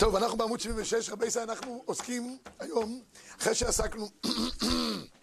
טוב, 0.00 0.16
אנחנו 0.16 0.38
בעמוד 0.38 0.60
76, 0.60 1.10
רבי 1.10 1.26
ישראל, 1.26 1.50
אנחנו 1.50 1.82
עוסקים 1.86 2.38
היום, 2.58 3.02
אחרי 3.40 3.54
שעסקנו, 3.54 4.08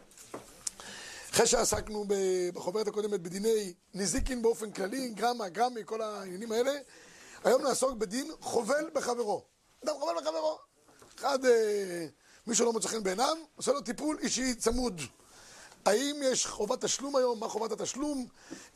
אחרי 1.31 1.47
שעסקנו 1.47 2.05
בחוברת 2.53 2.87
הקודמת 2.87 3.21
בדיני 3.21 3.73
נזיקין 3.93 4.41
באופן 4.41 4.71
כללי, 4.71 5.09
גרמה, 5.09 5.49
גרמי, 5.49 5.81
כל 5.85 6.01
העניינים 6.01 6.51
האלה, 6.51 6.71
היום 7.43 7.61
נעסוק 7.61 7.97
בדין 7.97 8.31
חובל 8.39 8.89
בחברו. 8.93 9.45
אדם 9.83 9.93
חובל 9.99 10.13
בחברו. 10.21 10.57
אחד, 11.19 11.45
אה, 11.45 12.05
מישהו 12.47 12.65
לא 12.65 12.73
מוצא 12.73 12.87
חן 12.87 13.03
בעיניו, 13.03 13.37
עושה 13.55 13.71
לו 13.71 13.81
טיפול 13.81 14.17
אישי 14.21 14.55
צמוד. 14.55 15.01
האם 15.85 16.15
יש 16.23 16.45
חובת 16.45 16.85
תשלום 16.85 17.15
היום? 17.15 17.39
מה 17.39 17.47
חובת 17.47 17.71
התשלום? 17.71 18.27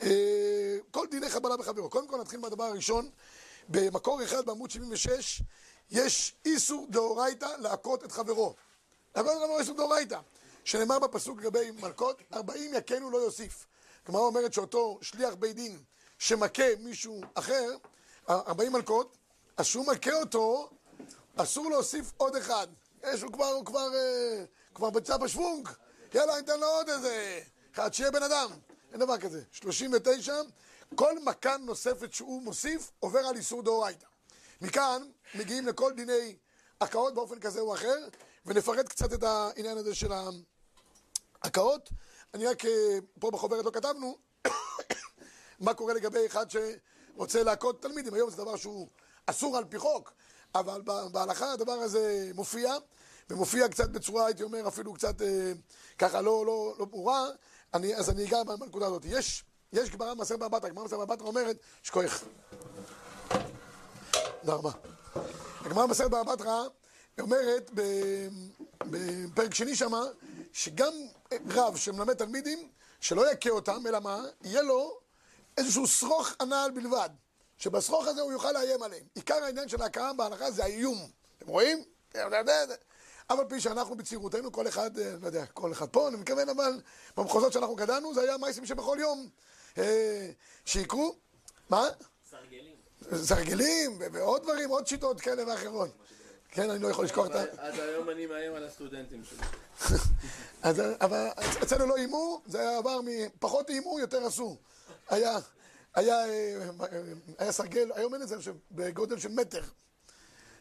אה, 0.01 0.77
כל 0.91 1.07
דיני 1.11 1.29
חבלה 1.29 1.57
בחברו. 1.57 1.89
קודם 1.89 2.07
כל 2.07 2.17
נתחיל 2.21 2.39
מהדבר 2.39 2.63
הראשון. 2.63 3.09
במקור 3.69 4.23
אחד 4.23 4.45
בעמוד 4.45 4.71
76 4.71 5.41
יש 5.91 6.35
איסור 6.45 6.87
דאורייתא 6.89 7.47
להכות 7.57 8.03
את 8.03 8.11
חברו. 8.11 8.55
להכות 9.15 9.31
את 9.31 9.37
חברו 9.37 9.59
איסור 9.59 9.77
דאורייתא. 9.77 10.19
שנאמר 10.63 10.99
בפסוק 10.99 11.39
לגבי 11.39 11.71
מלכות, 11.71 12.21
ארבעים 12.33 12.73
יכנו 12.73 13.11
לא 13.11 13.17
יוסיף. 13.17 13.65
כלומר 14.05 14.19
אומרת 14.19 14.53
שאותו 14.53 14.99
שליח 15.01 15.33
בית 15.33 15.55
דין 15.55 15.83
שמכה 16.19 16.63
מישהו 16.79 17.21
אחר, 17.33 17.75
ארבעים 18.29 18.71
מלכות, 18.71 19.17
אז 19.57 19.65
שהוא 19.65 19.87
מכה 19.87 20.13
אותו, 20.13 20.69
אסור 21.35 21.69
להוסיף 21.69 22.11
עוד 22.17 22.35
אחד. 22.35 22.67
יש, 23.03 23.21
הוא 23.21 23.33
כבר, 23.33 23.45
הוא 23.45 23.65
כבר, 23.65 23.95
אה, 23.95 24.43
כבר 24.75 24.89
בצע 24.89 25.17
בשוונג. 25.17 25.69
יאללה, 26.13 26.37
ניתן 26.37 26.59
לו 26.59 26.67
עוד 26.67 26.89
איזה 26.89 27.39
אחד, 27.73 27.93
שיהיה 27.93 28.11
בן 28.11 28.23
אדם. 28.23 28.49
אין 28.91 28.99
דבר 28.99 29.17
כזה. 29.17 29.41
39, 29.51 30.33
כל 30.95 31.19
מכה 31.23 31.57
נוספת 31.57 32.13
שהוא 32.13 32.41
מוסיף 32.41 32.91
עובר 32.99 33.19
על 33.19 33.35
איסור 33.35 33.63
דאורייתא. 33.63 34.10
מכאן 34.61 35.01
מגיעים 35.35 35.67
לכל 35.67 35.93
דיני 35.93 36.35
הקאות 36.81 37.13
באופן 37.13 37.39
כזה 37.39 37.59
או 37.59 37.73
אחר, 37.73 37.97
ונפרט 38.45 38.89
קצת 38.89 39.13
את 39.13 39.23
העניין 39.23 39.77
הזה 39.77 39.95
של 39.95 40.11
ההקאות. 41.43 41.89
אני 42.33 42.47
רק, 42.47 42.65
אה, 42.65 42.97
פה 43.19 43.31
בחוברת 43.31 43.65
לא 43.65 43.71
כתבנו 43.71 44.17
מה 45.59 45.73
קורה 45.73 45.93
לגבי 45.93 46.25
אחד 46.25 46.45
שרוצה 46.49 47.43
להכות 47.43 47.81
תלמידים. 47.81 48.13
היום 48.13 48.29
זה 48.29 48.37
דבר 48.37 48.55
שהוא 48.55 48.87
אסור 49.25 49.57
על 49.57 49.63
פי 49.65 49.77
חוק, 49.77 50.13
אבל 50.55 50.81
בהלכה 51.11 51.53
הדבר 51.53 51.71
הזה 51.71 52.31
מופיע, 52.35 52.73
ומופיע 53.29 53.69
קצת 53.69 53.89
בצורה, 53.89 54.25
הייתי 54.25 54.43
אומר, 54.43 54.67
אפילו 54.67 54.93
קצת 54.93 55.21
אה, 55.21 55.51
ככה 55.97 56.21
לא, 56.21 56.45
לא, 56.45 56.75
לא 56.79 56.85
ברורה, 56.85 57.25
אני, 57.73 57.95
אז 57.95 58.09
אני 58.09 58.27
אגע 58.27 58.43
בנקודה 58.43 58.85
הזאת. 58.85 59.05
יש, 59.05 59.43
יש 59.73 59.89
גמרא 59.89 60.13
במסכת 60.13 60.39
בבא 60.39 60.47
בתרא, 60.47 60.69
גמרא 60.69 60.83
במסכת 60.83 60.99
בבא 60.99 61.15
בתרא 61.15 61.27
אומרת, 61.27 61.57
שכוח. 61.83 62.23
תודה 64.41 64.53
רבה. 64.53 64.71
הגמרא 65.65 65.85
במסכת 65.85 66.07
בבא 66.07 66.23
בתרא 66.23 66.63
אומרת 67.19 67.71
בפרק 68.79 69.53
שני 69.53 69.75
שמה, 69.75 70.01
שגם 70.53 70.93
רב 71.49 71.77
שמלמד 71.77 72.13
תלמידים, 72.13 72.69
שלא 72.99 73.31
יכה 73.31 73.49
אותם, 73.49 73.87
אלא 73.87 73.99
מה? 73.99 74.23
יהיה 74.43 74.61
לו 74.61 74.99
איזשהו 75.57 75.87
שרוך 75.87 76.29
הנעל 76.39 76.71
בלבד. 76.71 77.09
שבשרוך 77.57 78.07
הזה 78.07 78.21
הוא 78.21 78.31
יוכל 78.31 78.51
לאיים 78.51 78.83
עליהם. 78.83 79.03
עיקר 79.15 79.43
העניין 79.43 79.67
של 79.69 79.81
ההכרה 79.81 80.13
בהלכה 80.13 80.51
זה 80.51 80.63
האיום. 80.63 81.09
אתם 81.37 81.47
רואים? 81.47 81.83
אבל 83.29 83.43
פי 83.49 83.61
שאנחנו 83.61 83.95
בצעירותנו, 83.95 84.51
כל 84.51 84.67
אחד, 84.67 84.99
אה, 84.99 85.13
לא 85.21 85.27
יודע, 85.27 85.45
כל 85.45 85.71
אחד 85.71 85.89
פה, 85.89 86.07
אני 86.07 86.17
מתכוון, 86.17 86.49
אבל 86.49 86.81
במחוזות 87.17 87.53
שאנחנו 87.53 87.75
גדלנו, 87.75 88.13
זה 88.13 88.21
היה 88.21 88.37
מייסים 88.37 88.65
שבכל 88.65 88.97
יום 88.99 89.29
אה, 89.77 90.29
שיקרו. 90.65 91.15
מה? 91.69 91.87
סרגלים, 93.15 93.97
ועוד 94.13 94.43
דברים, 94.43 94.69
עוד 94.69 94.87
שיטות 94.87 95.21
כאלה 95.21 95.47
ואחרות. 95.47 95.89
כן, 96.49 96.69
אני 96.69 96.83
לא 96.83 96.87
יכול 96.87 97.05
לשכוח 97.05 97.25
את 97.25 97.35
ה... 97.35 97.41
עד 97.57 97.79
היום 97.79 98.09
אני 98.09 98.25
מאיים 98.25 98.55
על 98.55 98.63
הסטודנטים 98.63 99.23
שלי. 99.23 99.39
אבל 101.01 101.27
אצלנו 101.63 101.85
לא 101.85 101.95
איימו, 101.97 102.41
זה 102.45 102.59
היה 102.59 102.77
עבר 102.77 102.99
מפחות 103.03 103.69
איימו, 103.69 103.99
יותר 103.99 104.25
עשו. 104.25 104.57
היה, 105.09 105.37
היה, 105.95 106.25
אה, 106.25 106.59
היה 107.37 107.51
סרגל, 107.51 107.91
היום 107.95 108.13
אין 108.13 108.21
את 108.21 108.27
זה, 108.27 108.35
בגודל 108.71 109.19
של 109.19 109.29
מטר. 109.29 109.63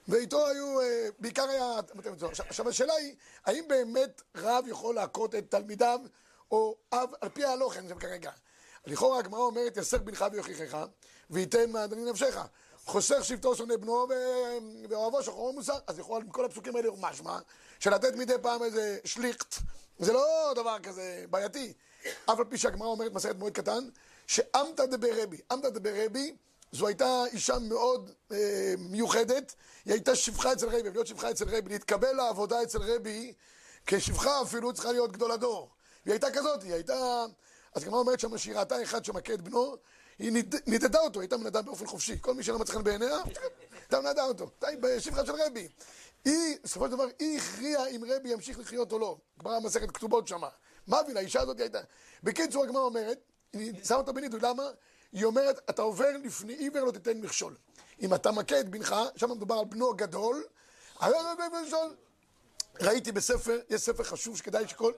ואיתו 0.09 0.47
היו, 0.47 0.81
אה, 0.81 1.09
בעיקר 1.19 1.49
היה... 1.49 1.81
עכשיו 2.49 2.69
השאלה 2.69 2.95
היא, 2.95 3.15
האם 3.45 3.65
באמת 3.69 4.23
רב 4.37 4.65
יכול 4.69 4.95
להכות 4.95 5.35
את 5.35 5.51
תלמידיו, 5.51 6.01
או 6.51 6.77
אב, 6.93 7.11
על 7.21 7.29
פי 7.29 7.45
ההלוכן, 7.45 7.89
זה 7.89 7.95
כרגע. 7.95 8.31
לכאורה 8.87 9.19
הגמרא 9.19 9.41
אומרת, 9.41 9.77
יסר 9.77 9.99
בנך 9.99 10.25
ויוכיחך, 10.33 10.87
וייתן 11.31 11.71
מעדני 11.71 12.11
נפשך. 12.11 12.39
חוסך 12.85 13.25
שבטו 13.25 13.57
שונא 13.57 13.77
בנו 13.77 14.07
ואוהבו 14.89 15.23
שחורו 15.23 15.53
מוסר. 15.53 15.79
אז 15.87 15.99
יכול 15.99 16.23
מכל 16.23 16.45
הפסוקים 16.45 16.77
האלה 16.77 16.89
משמע, 17.01 17.39
שלתת 17.81 18.15
מדי 18.15 18.35
פעם 18.43 18.63
איזה 18.63 18.99
שליכט, 19.05 19.55
זה 19.99 20.13
לא 20.13 20.53
דבר 20.55 20.77
כזה 20.83 21.25
בעייתי. 21.31 21.73
אף 22.25 22.39
על 22.39 22.45
פי 22.45 22.59
שהגמרא 22.59 22.89
אומרת 22.89 23.13
מסכת 23.13 23.37
מועד 23.37 23.53
קטן, 23.53 23.89
שאמתא 24.27 24.87
דברבי, 24.87 25.41
אמתא 25.53 25.69
דברבי 25.69 26.35
זו 26.73 26.87
הייתה 26.87 27.25
אישה 27.33 27.59
מאוד 27.59 28.11
אה, 28.33 28.75
מיוחדת, 28.79 29.55
היא 29.85 29.93
הייתה 29.95 30.17
שפחה 30.17 30.53
אצל 30.53 30.67
רבי, 30.67 30.91
להיות 30.91 31.07
שפחה 31.07 31.31
אצל 31.31 31.45
רבי, 31.45 31.69
להתקבל 31.69 32.13
לעבודה 32.13 32.63
אצל 32.63 32.79
רבי, 32.83 33.33
כשפחה 33.87 34.43
אפילו 34.43 34.73
צריכה 34.73 34.93
להיות 34.93 35.13
גדול 35.13 35.31
הדור. 35.31 35.71
היא 36.05 36.13
הייתה 36.13 36.31
כזאת, 36.31 36.63
היא 36.63 36.75
הייתה... 36.75 37.25
אז 37.75 37.83
הגמרא 37.83 37.99
אומרת 37.99 38.21
שם 38.21 38.31
ראתה 38.55 38.83
אחד 38.83 39.05
שמכה 39.05 39.35
את 39.35 39.41
בנו, 39.41 39.77
היא 40.21 40.33
נידדה 40.67 41.01
אותו, 41.01 41.21
הייתה 41.21 41.37
מנדה 41.37 41.63
באופן 41.63 41.87
חופשי. 41.87 42.17
כל 42.21 42.35
מי 42.35 42.43
שלא 42.43 42.59
מצא 42.59 42.73
חן 42.73 42.85
בעיניה, 42.85 43.19
הייתה 43.73 44.01
מנדה 44.01 44.25
אותו. 44.25 44.51
הייתה 44.63 44.87
בשפחה 44.87 45.27
של 45.27 45.33
רבי. 45.33 45.69
היא, 46.25 46.57
בסופו 46.65 46.85
של 46.87 46.91
דבר, 46.91 47.07
היא 47.19 47.39
הכריעה 47.39 47.87
אם 47.87 48.05
רבי 48.09 48.29
ימשיך 48.29 48.59
לחיות 48.59 48.93
או 48.93 48.99
לא. 48.99 49.17
גמרא 49.43 49.61
מסכת 49.61 49.91
כתובות 49.91 50.29
שמה. 50.29 50.49
מה 50.87 50.99
הבינה? 50.99 51.21
האישה 51.21 51.41
הזאת 51.41 51.61
הייתה... 51.61 51.81
בקיצור, 52.23 52.65
הגמרא 52.65 52.83
אומרת, 52.83 53.19
היא 53.53 53.85
שמה 53.85 53.99
אותה 53.99 54.13
בנידוד, 54.13 54.45
למה? 54.45 54.63
היא 55.13 55.25
אומרת, 55.25 55.61
אתה 55.71 55.83
עובר 55.83 56.17
לפני 56.25 56.53
עיוור 56.53 56.85
לא 56.85 56.93
תיתן 56.93 57.19
מכשול. 57.19 57.57
אם 58.01 58.15
אתה 58.15 58.31
מכה 58.31 58.61
את 58.61 58.69
בנך, 58.69 58.97
שם 59.17 59.31
מדובר 59.31 59.55
על 59.55 59.65
בנו 59.65 59.91
הגדול, 59.91 60.45
ראיתי 62.81 63.13
בספר, 63.13 63.59
יש 63.71 63.81
ספר 63.81 64.03
חשוב 64.03 64.37
שכדאי 64.37 64.69
שכל... 64.69 64.93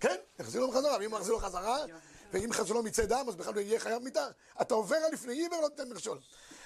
כן, 0.00 0.16
יחזיר 0.38 0.60
לו 0.60 0.70
בחזרה, 0.70 0.96
ואם 1.00 1.10
הוא 1.10 1.18
יחזיר 1.18 1.34
לו 1.34 1.40
חזרה, 1.40 1.84
ואם 2.34 2.52
חזרו 2.52 2.74
לו 2.74 2.82
מצא 2.82 3.04
דם, 3.04 3.24
אז 3.28 3.36
בכלל 3.36 3.54
הוא 3.54 3.62
יהיה 3.62 3.80
חייב 3.80 4.02
מיתה. 4.02 4.26
אתה 4.60 4.74
עובר 4.74 4.96
על 4.96 5.12
לפני 5.12 5.34
עיוור 5.34 5.60
לא 5.60 5.68
תיתן 5.68 5.88
מכשול. 5.88 6.18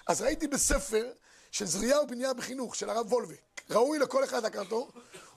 אז 0.06 0.23
ראיתי 0.23 0.47
בספר 0.47 1.12
של 1.53 1.67
זריעה 1.67 2.03
ובנייה 2.03 2.34
בחינוך, 2.34 2.75
של 2.75 2.91
הרב 2.91 3.12
וולבק, 3.12 3.61
ראוי 3.71 3.99
לכל 3.99 4.25
אחד 4.25 4.47
לקראתו, 4.47 4.89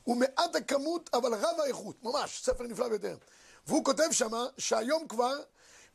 הוא 0.04 0.18
מעט 0.18 0.56
הכמות, 0.56 1.10
אבל 1.14 1.34
רב 1.34 1.60
האיכות, 1.60 2.04
ממש, 2.04 2.42
ספר 2.44 2.64
נפלא 2.64 2.88
ביותר. 2.88 3.18
והוא 3.68 3.86
כותב 3.86 4.08
שמה, 4.12 4.46
שהיום 4.58 5.08
כבר, 5.08 5.36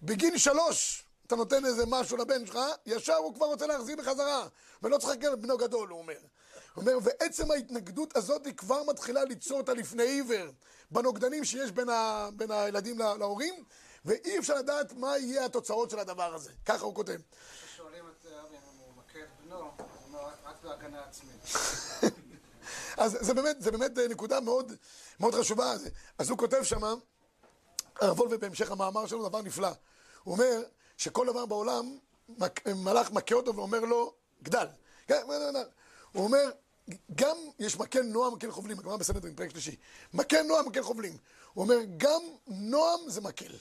בגיל 0.02 0.38
שלוש, 0.38 1.04
אתה 1.26 1.36
נותן 1.36 1.64
איזה 1.64 1.86
משהו 1.86 2.16
לבן 2.16 2.46
שלך, 2.46 2.58
ישר 2.86 3.14
הוא 3.14 3.34
כבר 3.34 3.46
רוצה 3.46 3.66
להחזיר 3.66 3.96
בחזרה. 3.96 4.46
ולא 4.82 4.98
צריך 4.98 5.12
לקרוא 5.12 5.34
בנו 5.34 5.58
גדול, 5.58 5.88
הוא 5.88 5.98
אומר. 5.98 6.18
הוא 6.74 6.82
אומר, 6.82 6.98
ועצם 7.02 7.50
ההתנגדות 7.50 8.16
הזאת 8.16 8.46
היא 8.46 8.54
כבר 8.54 8.82
מתחילה 8.82 9.24
ליצור 9.24 9.60
את 9.60 9.68
הלפני 9.68 10.02
עיוור 10.02 10.46
בנוגדנים 10.90 11.44
שיש 11.44 11.70
בין, 11.72 11.88
ה, 11.88 12.28
בין 12.36 12.50
הילדים 12.50 12.98
לה, 12.98 13.16
להורים, 13.16 13.64
ואי 14.06 14.38
אפשר 14.38 14.54
לדעת 14.54 14.92
מה 14.92 15.18
יהיה 15.18 15.44
התוצאות 15.44 15.90
של 15.90 15.98
הדבר 15.98 16.34
הזה. 16.34 16.50
ככה 16.64 16.84
הוא 16.84 16.94
כותב. 16.94 17.16
כששואלים 17.64 18.04
את 18.08 18.26
אבי 18.26 18.56
אם 18.56 18.78
הוא 18.78 18.92
מכה 18.96 19.18
את 19.18 19.28
בנו, 19.44 19.56
הוא 19.56 19.86
אומר 20.08 20.28
רק 20.44 20.56
בהגנה 20.62 21.04
עצמית. 21.04 21.40
אז 23.02 23.18
זה 23.20 23.34
באמת, 23.34 23.56
זה 23.62 23.70
באמת 23.70 23.98
נקודה 24.10 24.40
מאוד, 24.40 24.72
מאוד 25.20 25.34
חשובה. 25.34 25.74
אז 26.18 26.30
הוא 26.30 26.38
כותב 26.38 26.62
שמה, 26.62 26.94
הרב 28.00 28.20
וולבה 28.20 28.36
בהמשך 28.36 28.70
המאמר 28.70 29.06
שלו 29.06 29.28
דבר 29.28 29.42
נפלא. 29.42 29.70
הוא 30.24 30.34
אומר 30.34 30.62
שכל 30.96 31.26
דבר 31.26 31.46
בעולם, 31.46 31.98
מלאך 32.66 33.10
מכה 33.12 33.34
אותו 33.34 33.56
ואומר 33.56 33.80
לו, 33.80 34.14
גדל. 34.42 34.66
הוא 36.12 36.24
אומר, 36.24 36.50
גם 37.14 37.36
יש 37.58 37.76
מקל 37.76 38.02
נועם, 38.02 38.34
מקל 38.34 38.50
חובלים, 38.50 38.78
הגמרא 38.78 38.96
בסנדרין, 38.96 39.34
פרק 39.34 39.50
שלישי. 39.50 39.76
מקל 40.14 40.42
נועם, 40.42 40.66
מקל 40.66 40.82
חובלים. 40.82 41.16
הוא 41.54 41.64
אומר, 41.64 41.78
גם 41.96 42.20
נועם 42.46 43.00
זה 43.06 43.20
מקל. 43.20 43.52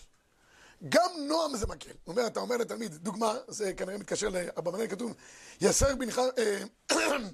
גם 0.90 1.10
נועם 1.28 1.58
זה 1.58 1.68
מקל. 1.68 1.90
הוא 2.04 2.12
אומר, 2.16 2.28
אתה 2.28 2.40
אומר 2.40 2.58
לתלמיד, 2.58 2.94
דוגמה, 2.96 3.34
זה 3.48 3.74
כנראה 3.74 3.98
מתקשר 3.98 4.30
לאברבנאל, 4.30 4.88
כתוב, 4.88 5.14
יסר 5.62 5.96
בנך, 5.96 6.22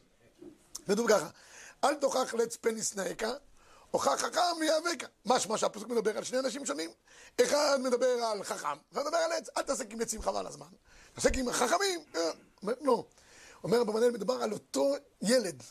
כתוב 0.88 1.08
ככה, 1.10 1.30
אל 1.84 1.96
תוכח 1.96 2.34
לץ 2.34 2.56
פניס 2.56 2.96
נאקה, 2.96 3.32
הוכח 3.92 4.12
חכם 4.12 4.40
ויאבקה. 4.60 5.08
משמע 5.26 5.58
שהפסוק 5.58 5.90
מדבר 5.90 6.18
על 6.18 6.24
שני 6.24 6.40
אנשים 6.40 6.66
שונים. 6.66 6.90
אחד 7.42 7.78
מדבר 7.82 8.08
על 8.08 8.44
חכם, 8.44 8.78
אחד 8.94 9.02
מדבר 9.02 9.18
על 9.18 9.32
עץ. 9.32 9.50
אל 9.58 9.62
תעסק 9.62 9.92
עם 9.92 10.02
עצים 10.02 10.22
חבל 10.22 10.48
הזמן. 10.48 10.68
תעסק 11.14 11.38
עם 11.38 11.52
חכמים. 11.52 12.00
לא. 12.82 13.06
אומר 13.64 13.82
אברבנאל, 13.82 14.12
מדבר 14.12 14.34
על 14.34 14.54
אותו 14.54 14.94
ילד. 15.22 15.64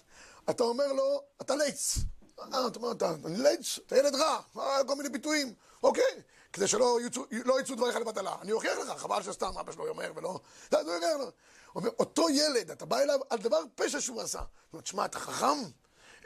אתה 0.51 0.63
אומר 0.63 0.93
לו, 0.93 1.23
אתה 1.41 1.57
לץ. 1.57 1.99
אה, 2.41 2.67
אתה 2.67 2.79
אומר, 2.79 2.93
אתה 2.93 3.15
לץ, 3.29 3.79
אתה 3.87 3.97
ילד 3.97 4.15
רע, 4.15 4.41
כל 4.87 4.95
מיני 4.97 5.09
ביטויים. 5.09 5.55
אוקיי, 5.83 6.23
כדי 6.53 6.69
שלא 6.69 6.99
יצאו, 7.07 7.23
לא 7.45 7.61
יצאו 7.61 7.75
דבריך 7.75 7.97
לבטלה. 7.97 8.35
אני 8.43 8.53
אוכיח 8.53 8.79
לך, 8.79 8.99
חבל 8.99 9.23
שסתם 9.23 9.59
אבא 9.61 9.73
שלו 9.73 9.89
אומר 9.89 10.13
ולא... 10.17 10.41
זה 10.71 10.79
לו. 11.19 11.25
הוא 11.25 11.33
אומר, 11.75 11.91
אותו 11.99 12.31
ילד, 12.31 12.71
אתה 12.71 12.85
בא 12.85 12.99
אליו 12.99 13.21
על 13.31 13.39
דבר 13.39 13.61
פשע 13.75 14.01
שהוא 14.01 14.21
עשה. 14.21 14.39
הוא 14.39 14.47
אומר, 14.73 14.83
תשמע, 14.83 15.05
אתה 15.05 15.19
חכם? 15.19 15.63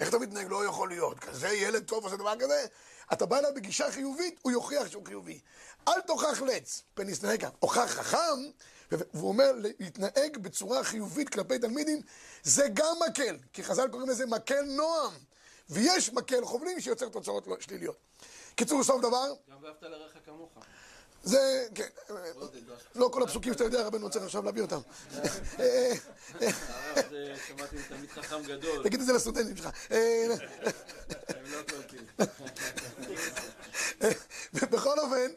איך 0.01 0.09
אתה 0.09 0.19
מתנהג? 0.19 0.47
לא 0.51 0.65
יכול 0.65 0.89
להיות. 0.89 1.19
כזה 1.19 1.49
ילד 1.49 1.85
טוב 1.85 2.05
עושה 2.05 2.17
דבר 2.17 2.35
כזה? 2.41 2.67
אתה 3.13 3.27
בא 3.27 3.39
אליו 3.39 3.51
בגישה 3.55 3.91
חיובית, 3.91 4.41
הוא 4.43 4.53
יוכיח 4.53 4.89
שהוא 4.89 5.07
חיובי. 5.07 5.41
אל 5.89 6.01
תוכח 6.01 6.43
לץ, 6.43 6.83
פניס 6.95 7.23
נהגה. 7.23 7.49
הוכח 7.59 7.91
חכם, 7.91 8.51
והוא 8.91 9.29
אומר, 9.29 9.53
להתנהג 9.57 10.37
בצורה 10.37 10.85
חיובית 10.85 11.29
כלפי 11.29 11.59
תלמידים, 11.59 12.01
זה 12.43 12.67
גם 12.75 12.97
מקל. 13.09 13.37
כי 13.53 13.65
חז"ל 13.65 13.89
קוראים 13.89 14.09
לזה 14.09 14.27
מקל 14.27 14.63
נועם. 14.63 15.13
ויש 15.71 16.13
מקל 16.13 16.45
חובלים 16.45 16.81
שיוצר 16.81 17.09
תוצאות 17.09 17.47
לא- 17.47 17.57
שליליות. 17.61 17.97
קיצור, 18.55 18.85
סוף 18.85 19.01
דבר, 19.03 19.33
גם 19.51 19.57
ואהבת 19.63 19.83
לרעך 19.83 20.13
כמוך. 20.27 20.51
זה, 21.23 21.67
כן, 21.75 21.89
לא 22.95 23.09
כל 23.13 23.23
הפסוקים 23.23 23.53
שאתה 23.53 23.65
יודע, 23.65 23.87
רבנו 23.87 24.11
צריך 24.11 24.25
עכשיו 24.25 24.43
להביא 24.45 24.63
אותם. 24.63 24.81
הרב, 25.59 27.05
זה 27.11 27.35
שמעתי 27.49 27.77
תלמיד 27.89 28.11
חכם 28.11 28.43
גדול. 28.43 28.83
תגיד 28.85 29.01
את 29.01 29.07
זה 29.07 29.13
לסטודנטים 29.13 29.57
שלך. 29.57 29.69
אה, 29.91 30.27
לא. 30.29 30.35
בכל 34.71 34.99
אופן, 34.99 35.31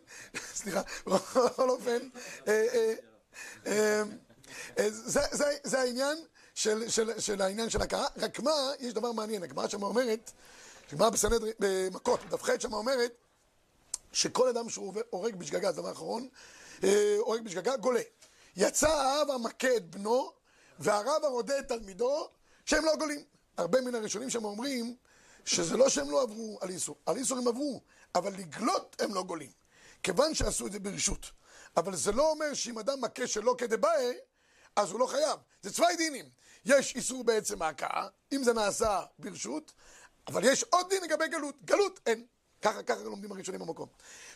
סליחה, 0.55 0.81
בכל 1.07 1.69
אופן, 1.69 1.97
אה, 2.47 2.67
אה, 2.73 2.93
אה, 3.67 4.03
אה, 4.79 4.89
זה- 4.89 5.21
של 7.19 7.41
העניין 7.41 7.69
של 7.69 7.81
הכרה, 7.81 8.07
רק 8.17 8.39
מה, 8.39 8.51
יש 8.79 8.93
דבר 8.93 9.11
מעניין, 9.11 9.43
הגמרא 9.43 9.67
שם 9.67 9.83
אומרת, 9.83 10.31
הגמרא 10.91 11.09
בסנהדרין, 11.09 11.53
במכות, 11.59 12.19
דף 12.29 12.43
ח' 12.43 12.49
שם 12.59 12.73
אומרת, 12.73 13.11
שכל 14.11 14.47
אדם 14.47 14.69
שהוא 14.69 14.93
הורג 15.09 15.35
בשגגה, 15.35 15.71
זה 15.71 15.81
דבר 15.81 15.91
אחרון, 15.91 16.27
אה, 16.83 17.15
הורג 17.19 17.41
בשגגה, 17.41 17.77
גולה. 17.77 18.01
יצא 18.55 18.89
האב 18.89 19.31
המכה 19.31 19.75
את 19.77 19.95
בנו, 19.95 20.31
והרב 20.79 21.23
הרודה 21.23 21.59
את 21.59 21.67
תלמידו, 21.67 22.29
שהם 22.65 22.85
לא 22.85 22.95
גולים. 22.95 23.23
הרבה 23.57 23.81
מן 23.81 23.95
הראשונים 23.95 24.29
שם 24.29 24.45
אומרים 24.45 24.95
שזה 25.45 25.77
לא 25.77 25.89
שהם 25.89 26.11
לא 26.11 26.21
עברו 26.21 26.57
על 26.61 26.69
איסור, 26.69 26.95
על 27.05 27.17
איסור 27.17 27.37
הם 27.37 27.47
עברו, 27.47 27.81
אבל 28.15 28.33
לגלות 28.33 28.95
הם 28.99 29.13
לא 29.13 29.23
גולים. 29.23 29.51
כיוון 30.03 30.33
שעשו 30.33 30.67
את 30.67 30.71
זה 30.71 30.79
ברשות. 30.79 31.31
אבל 31.77 31.95
זה 31.95 32.11
לא 32.11 32.31
אומר 32.31 32.53
שאם 32.53 32.79
אדם 32.79 33.01
מכה 33.01 33.27
שלא 33.27 33.55
כדבעי, 33.57 34.13
אז 34.75 34.91
הוא 34.91 34.99
לא 34.99 35.05
חייב. 35.05 35.39
זה 35.61 35.73
צווי 35.73 35.95
דינים. 35.97 36.25
יש 36.65 36.95
איסור 36.95 37.23
בעצם 37.23 37.61
ההכאה, 37.61 38.07
אם 38.33 38.43
זה 38.43 38.53
נעשה 38.53 39.01
ברשות, 39.19 39.71
אבל 40.27 40.43
יש 40.43 40.63
עוד 40.63 40.89
דין 40.89 41.03
לגבי 41.03 41.27
גלות. 41.27 41.55
גלות 41.65 41.99
אין. 42.05 42.25
ככה, 42.61 42.83
ככה 42.83 43.03
לומדים 43.03 43.31
הראשונים 43.31 43.61
במקום. 43.61 43.87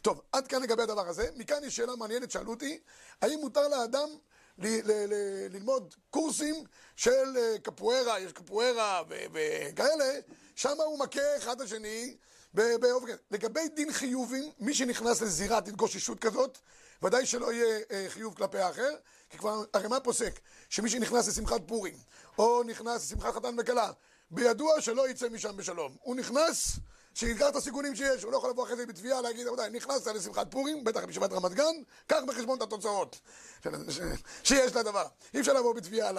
טוב, 0.02 0.22
עד 0.32 0.48
כאן 0.48 0.62
לגבי 0.62 0.84
הדבר 0.84 1.08
הזה. 1.08 1.30
מכאן 1.36 1.64
יש 1.64 1.76
שאלה 1.76 1.96
מעניינת, 1.96 2.32
שאלו 2.32 2.52
אותי, 2.52 2.80
האם 3.22 3.40
מותר 3.40 3.68
לאדם 3.68 4.10
ל- 4.58 4.92
ל- 4.92 5.06
ל- 5.14 5.48
ללמוד 5.54 5.96
קורסים 6.10 6.56
של 6.96 7.38
אה, 7.38 7.56
קפוארה, 7.64 8.20
יש 8.20 8.32
קפוארה 8.34 9.04
וכאלה, 9.10 10.20
שם 10.56 10.82
הוא 10.86 11.00
מכה 11.00 11.38
אחד 11.38 11.56
את 11.56 11.62
השני 11.62 12.18
באופן 12.54 13.06
כזה. 13.08 13.18
לגבי 13.32 13.70
דין 13.76 13.92
חיובים, 13.94 14.52
מי 14.60 14.74
שנכנס 14.74 15.22
לזירת 15.22 15.68
התגוששות 15.68 16.20
כזאת, 16.20 16.58
ודאי 17.04 17.26
שלא 17.26 17.54
יהיה 17.54 17.80
אה, 17.92 18.06
חיוב 18.10 18.36
כלפי 18.36 18.58
האחר, 18.58 18.90
כי 19.30 19.38
כבר 19.38 19.64
הרי 19.74 19.88
מה 19.88 20.00
פוסק? 20.00 20.40
שמי 20.70 20.90
שנכנס 20.90 21.28
לשמחת 21.28 21.62
פורים, 21.66 21.96
או 22.38 22.64
נכנס 22.64 23.06
לשמחת 23.06 23.34
חתן 23.34 23.56
וכלה, 23.60 23.92
בידוע 24.32 24.82
שלא 24.82 25.10
יצא 25.10 25.30
משם 25.30 25.58
בשלום. 25.58 25.96
הוא 26.02 26.16
נכנס, 26.16 26.80
שיגר 27.14 27.50
את 27.50 27.56
הסיכונים 27.56 27.96
שיש, 27.96 28.24
הוא 28.24 28.32
לא 28.32 28.38
יכול 28.38 28.50
לבוא 28.50 28.64
אחרי 28.64 28.76
זה 28.76 28.86
בתביעה 28.86 29.22
להגיד, 29.22 29.48
רבותיי, 29.48 29.70
נכנסת 29.70 30.08
לשמחת 30.08 30.52
פורים, 30.52 30.84
בטח 30.84 31.04
בישיבת 31.06 31.32
רמת 31.34 31.52
גן, 31.52 31.76
קח 32.08 32.18
בחשבון 32.28 32.58
את 32.58 32.64
התוצאות 32.64 33.20
ש- 33.64 33.68
ש- 33.90 34.00
שיש 34.44 34.76
לדבר. 34.76 35.06
אי 35.34 35.40
אפשר 35.40 35.54
לבוא 35.54 35.74
בתביעה 35.74 36.12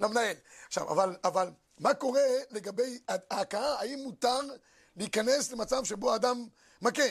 למנהל. 0.00 0.34
עכשיו, 0.66 0.90
אבל, 0.90 1.16
אבל 1.24 1.50
מה 1.78 1.94
קורה 1.94 2.20
לגבי 2.50 2.98
ההכאה, 3.08 3.80
האם 3.80 3.98
מותר 4.04 4.40
להיכנס 4.96 5.52
למצב 5.52 5.84
שבו 5.84 6.14
אדם 6.14 6.46
מכה? 6.82 7.02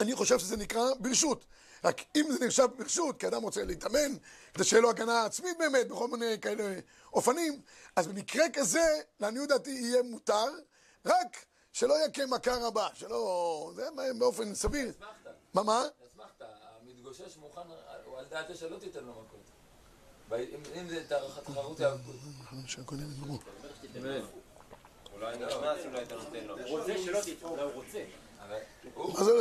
אני 0.00 0.14
חושב 0.14 0.38
שזה 0.38 0.56
נקרא 0.56 0.82
ברשות. 0.98 1.44
רק 1.86 2.00
אם 2.16 2.26
זה 2.30 2.46
נחשב 2.46 2.66
ברשות, 2.78 3.20
כי 3.20 3.26
אדם 3.26 3.42
רוצה 3.42 3.64
להתאמן, 3.64 4.16
כדי 4.54 4.64
שיהיה 4.64 4.82
לו 4.82 4.90
הגנה 4.90 5.24
עצמית 5.24 5.58
באמת, 5.58 5.88
בכל 5.88 6.08
מיני 6.08 6.40
כאלה 6.40 6.80
אופנים, 7.12 7.60
אז 7.96 8.06
במקרה 8.06 8.44
כזה, 8.52 9.00
לעניות 9.20 9.48
דעתי 9.48 9.70
יהיה 9.70 10.02
מותר, 10.02 10.48
רק 11.06 11.44
שלא 11.72 11.94
יכה 12.06 12.26
מכה 12.26 12.56
רבה, 12.56 12.88
שלא... 12.94 13.72
זה 13.74 13.88
באופן 14.18 14.54
סביר. 14.54 14.90
אסמכתה. 14.90 15.30
מה, 15.54 15.62
מה? 15.62 15.82
אסמכתה, 16.12 16.44
המתגושש 16.82 17.36
מוכן, 17.36 17.60
הוא 18.04 18.18
על 18.18 18.24
דעתו 18.30 18.54
שלא 18.54 18.78
תיתן 18.78 19.04
לו 19.04 19.12
מכות. 19.12 19.40
אם 20.74 20.88
זה 20.88 21.04
תחרות 21.44 21.80
היאבקות. 21.80 22.16
אולי 25.12 25.36
נכנס, 25.38 25.84
אולי 25.84 26.02
אתה 26.02 26.14
נותן 26.16 26.44
לו. 26.44 26.58
הוא 26.58 26.78
רוצה 26.78 26.94
שלא 27.04 27.20
אולי 27.42 27.62
הוא 27.62 27.72
רוצה. 27.72 28.04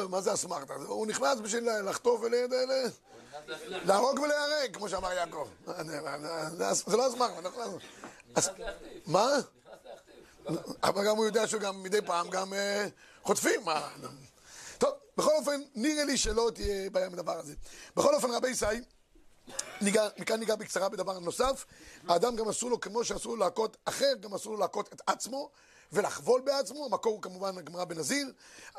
מה 0.09 0.21
זה- 0.21 0.33
אסמכתה? 0.33 0.73
הוא 0.73 1.07
נכנס 1.07 1.39
בשביל 1.39 1.69
לחטוף 1.89 2.21
ול... 2.21 2.33
להרוג 3.69 4.19
ולהיהרג, 4.19 4.75
כמו 4.75 4.89
שאמר 4.89 5.11
יעקב. 5.11 5.47
זה- 5.65 5.99
לא 6.97 7.07
אסמכתה, 7.07 7.41
להחליף. 8.57 9.07
מה? 9.07 9.27
אבל 10.83 11.05
גם 11.07 11.17
הוא 11.17 11.25
יודע 11.25 11.47
שהוא 11.47 11.61
גם 11.61 11.83
מדי 11.83 12.01
פעם 12.01 12.29
גם 12.29 12.53
אה, 12.53 12.87
חוטפים. 13.23 13.61
טוב, 14.77 14.89
בכל 15.17 15.31
אופן, 15.39 15.61
נראה 15.75 16.03
לי 16.03 16.17
שלא 16.17 16.51
תהיה 16.55 16.89
בעיה 16.89 17.05
עם 17.05 17.13
הדבר 17.13 17.39
הזה. 17.39 17.53
בכל 17.95 18.15
אופן, 18.15 18.31
רבי 18.31 18.49
ישי, 18.49 18.65
מכאן 20.17 20.39
ניגע 20.39 20.55
בקצרה 20.55 20.89
בדבר 20.89 21.19
נוסף. 21.19 21.65
האדם 22.07 22.35
גם 22.35 22.49
אסור 22.49 22.69
לו, 22.69 22.79
כמו 22.79 23.03
שאסור 23.03 23.37
לו 23.37 23.43
להכות 23.43 23.77
אחר, 23.85 24.13
גם 24.19 24.33
אסור 24.33 24.53
לו 24.53 24.59
להכות 24.59 24.93
את 24.93 25.01
עצמו 25.07 25.49
ולחבול 25.95 26.41
בעצמו. 26.41 26.85
המקור 26.85 27.13
הוא 27.13 27.21
כמובן 27.21 27.57
הגמרא 27.57 27.83
בנזיר. 27.83 28.27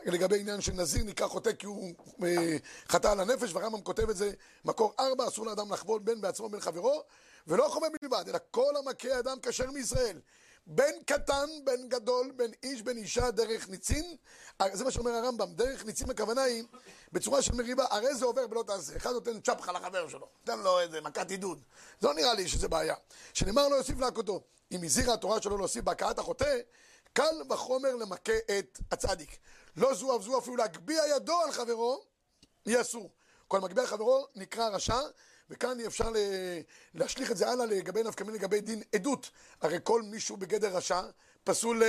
לגבי 0.04 0.40
עניין 0.40 0.60
של 0.60 0.72
נזיר 0.72 1.04
נקרא 1.04 1.28
חוטא 1.28 1.52
כי 1.52 1.66
הוא 1.66 1.92
אה, 2.24 2.56
חטא 2.88 3.08
על 3.08 3.20
הנפש, 3.20 3.54
והרמב"ם 3.54 3.80
כותב 3.80 4.10
את 4.10 4.16
זה, 4.16 4.32
מקור 4.64 4.94
ארבע, 5.00 5.28
אסור 5.28 5.46
לאדם 5.46 5.72
לחבול 5.72 6.00
בין 6.00 6.20
בעצמו 6.20 6.48
בין 6.48 6.60
חברו, 6.60 7.02
ולא 7.46 7.68
חובה 7.68 7.86
בלבד, 8.02 8.24
אלא 8.28 8.38
כל 8.50 8.76
המכה 8.76 9.18
אדם 9.18 9.36
כשר 9.42 9.70
מישראל. 9.70 10.20
בין 10.66 10.94
קטן, 11.06 11.48
בין 11.64 11.88
גדול, 11.88 12.32
בין 12.36 12.50
איש, 12.62 12.82
בין 12.82 12.96
אישה, 12.96 13.30
דרך 13.30 13.68
ניצין. 13.68 14.16
זה 14.72 14.84
מה 14.84 14.90
שאומר 14.90 15.10
הרמב"ם, 15.10 15.52
דרך 15.54 15.84
ניצין 15.84 16.10
הכוונה 16.10 16.42
היא 16.42 16.64
בצורה 17.12 17.42
של 17.42 17.54
מריבה, 17.54 17.84
הרי 17.90 18.14
זה 18.14 18.24
עובר 18.24 18.42
ולא 18.50 18.64
תעשה. 18.66 18.96
אחד 18.96 19.10
נותן 19.10 19.40
צ'פחה 19.40 19.72
לחבר 19.72 20.08
שלו, 20.08 20.28
נותן 20.40 20.60
לו 20.60 20.80
איזה 20.80 21.00
מכת 21.00 21.30
עידוד. 21.30 21.60
זה 22.00 22.08
לא 22.08 22.14
נראה 22.14 22.34
לי 22.34 22.48
שזה 22.48 22.68
בעיה. 22.68 22.94
שנאמר 23.34 23.68
לא 23.68 23.76
יוסיף 23.76 24.00
להכותו. 24.00 24.40
אם 24.72 24.84
הזהירה 24.84 25.14
התורה 25.14 25.42
שלו 25.42 25.58
להוסיף 25.58 25.84
בהכאת 25.84 26.18
החוטא, 26.18 26.58
קל 27.16 27.42
וחומר 27.50 27.96
למכה 27.96 28.32
את 28.58 28.78
הצדיק. 28.92 29.38
לא 29.76 29.94
זו 29.94 30.16
אף 30.16 30.22
זו 30.22 30.38
אפילו 30.38 30.56
להגביה 30.56 31.06
ידו 31.06 31.40
על 31.40 31.52
חברו, 31.52 32.04
יהיה 32.66 32.80
אסור. 32.80 33.10
כל 33.48 33.60
מגביה 33.60 33.86
חברו 33.86 34.26
נקרא 34.34 34.68
רשע, 34.68 35.00
וכאן 35.50 35.80
אי 35.80 35.86
אפשר 35.86 36.12
להשליך 36.94 37.30
את 37.30 37.36
זה 37.36 37.48
הלאה 37.48 37.66
לגבי 37.66 38.02
נפקא 38.02 38.24
מינה 38.24 38.38
לגבי 38.38 38.60
דין 38.60 38.82
עדות. 38.94 39.30
הרי 39.60 39.78
כל 39.84 40.02
מישהו 40.02 40.36
בגדר 40.36 40.76
רשע 40.76 41.02
פסול 41.44 41.82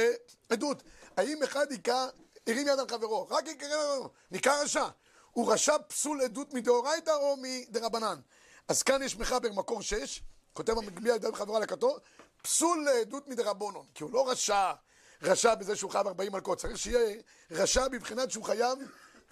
לעדות. 0.50 0.84
האם 1.18 1.44
אחד 1.44 1.72
היכה, 1.72 2.08
הרים 2.48 2.68
יד 2.68 2.80
על 2.80 2.90
חברו, 2.90 3.28
רק 3.30 3.48
יקרא 3.48 3.98
נקרא 4.32 4.64
רשע. 4.64 4.88
הוא 5.32 5.54
רשע 5.54 5.76
פסול 5.88 6.22
עדות 6.22 6.54
מדאורייתא 6.54 7.12
או 7.12 7.38
מדרבנן? 7.42 8.20
אז 8.68 8.84
כאן 8.84 9.04
יש 9.04 9.18
מחבר 9.18 9.52
מקור 9.52 9.82
6, 9.82 10.22
כותב 10.54 10.78
המגביה 10.78 11.16
יד 11.16 11.26
על 11.26 11.36
חברו 11.36 11.60
לקטו, 11.60 11.98
פסול 12.42 12.86
לעדות 12.86 13.28
מדרבנון, 13.28 13.86
כי 13.94 14.04
הוא 14.04 14.12
לא 14.14 14.30
רשע, 14.30 14.74
רשע 15.22 15.56
בזה 15.56 15.76
שהוא 15.76 15.92
חייב 15.92 16.08
40 16.08 16.32
מלכות, 16.32 16.58
צריך 16.58 16.78
שיהיה 16.78 17.22
רשע 17.52 17.88
בבחינת 17.88 18.32
שהוא 18.32 18.44
חייב 18.44 18.80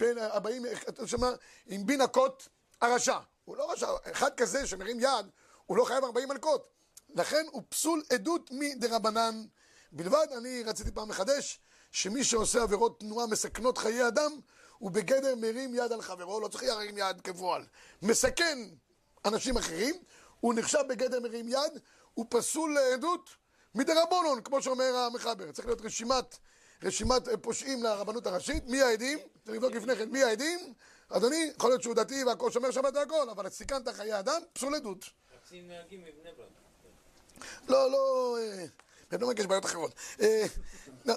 בין 0.00 0.18
40, 0.18 0.66
אתה 0.88 1.06
שומע, 1.06 1.30
עם 1.66 1.86
בין 1.86 2.00
הקות 2.00 2.48
הרשע. 2.80 3.18
הוא 3.44 3.56
לא 3.56 3.72
רשע, 3.72 3.88
אחד 4.02 4.30
כזה 4.36 4.66
שמרים 4.66 5.00
יד, 5.00 5.26
הוא 5.66 5.76
לא 5.76 5.84
חייב 5.84 6.04
40 6.04 6.28
מלכות. 6.28 6.68
לכן 7.14 7.46
הוא 7.50 7.62
פסול 7.68 8.02
עדות 8.12 8.50
מדרבנן 8.52 9.44
בלבד. 9.92 10.26
אני 10.38 10.62
רציתי 10.62 10.90
פעם 10.90 11.10
לחדש, 11.10 11.60
שמי 11.92 12.24
שעושה 12.24 12.62
עבירות 12.62 13.00
תנועה 13.00 13.26
מסכנות 13.26 13.78
חיי 13.78 14.08
אדם, 14.08 14.32
הוא 14.78 14.90
בגדר 14.90 15.34
מרים 15.34 15.74
יד 15.74 15.92
על 15.92 16.02
חברו, 16.02 16.40
לא 16.40 16.48
צריך 16.48 16.62
להרים 16.62 16.98
יד 16.98 17.20
כבועל. 17.20 17.66
מסכן 18.02 18.58
אנשים 19.24 19.56
אחרים, 19.56 19.94
הוא 20.40 20.54
נחשב 20.54 20.82
בגדר 20.88 21.20
מרים 21.20 21.48
יד, 21.48 21.80
הוא 22.14 22.26
פסול 22.28 22.74
לעדות 22.74 23.30
מדרבנון, 23.76 24.40
כמו 24.44 24.62
שאומר 24.62 24.96
המחבר. 24.96 25.52
צריך 25.52 25.66
להיות 25.66 25.80
רשימת, 25.80 26.38
רשימת 26.82 27.28
אה, 27.28 27.36
פושעים 27.36 27.82
לרבנות 27.82 28.26
הראשית. 28.26 28.66
מי 28.66 28.82
העדים? 28.82 29.18
צריך 29.44 29.56
לבדוק 29.56 29.74
לפני 29.74 29.96
כן 29.96 30.08
מי 30.08 30.22
העדים. 30.22 30.74
אדוני, 31.08 31.52
יכול 31.56 31.70
להיות 31.70 31.82
שהוא 31.82 31.94
דתי 31.94 32.24
והכל 32.24 32.50
שומר 32.50 32.70
שבת 32.70 32.94
והכל, 32.94 33.30
אבל 33.30 33.48
סיכנת 33.48 33.88
חיי 33.88 34.18
אדם, 34.18 34.40
פסול 34.52 34.74
עדות. 34.74 35.04
קצין 35.44 35.68
נהגים 35.68 36.00
מבני 36.00 36.30
ברק. 36.36 36.48
לא, 37.68 37.90
לא, 37.90 38.36
אה, 38.40 38.64
בבני 39.10 39.26
ברק 39.26 39.38
יש 39.38 39.46
בעיות 39.46 39.64
אחרות. 39.64 39.94
אה, 40.20 40.46
לא, 41.04 41.14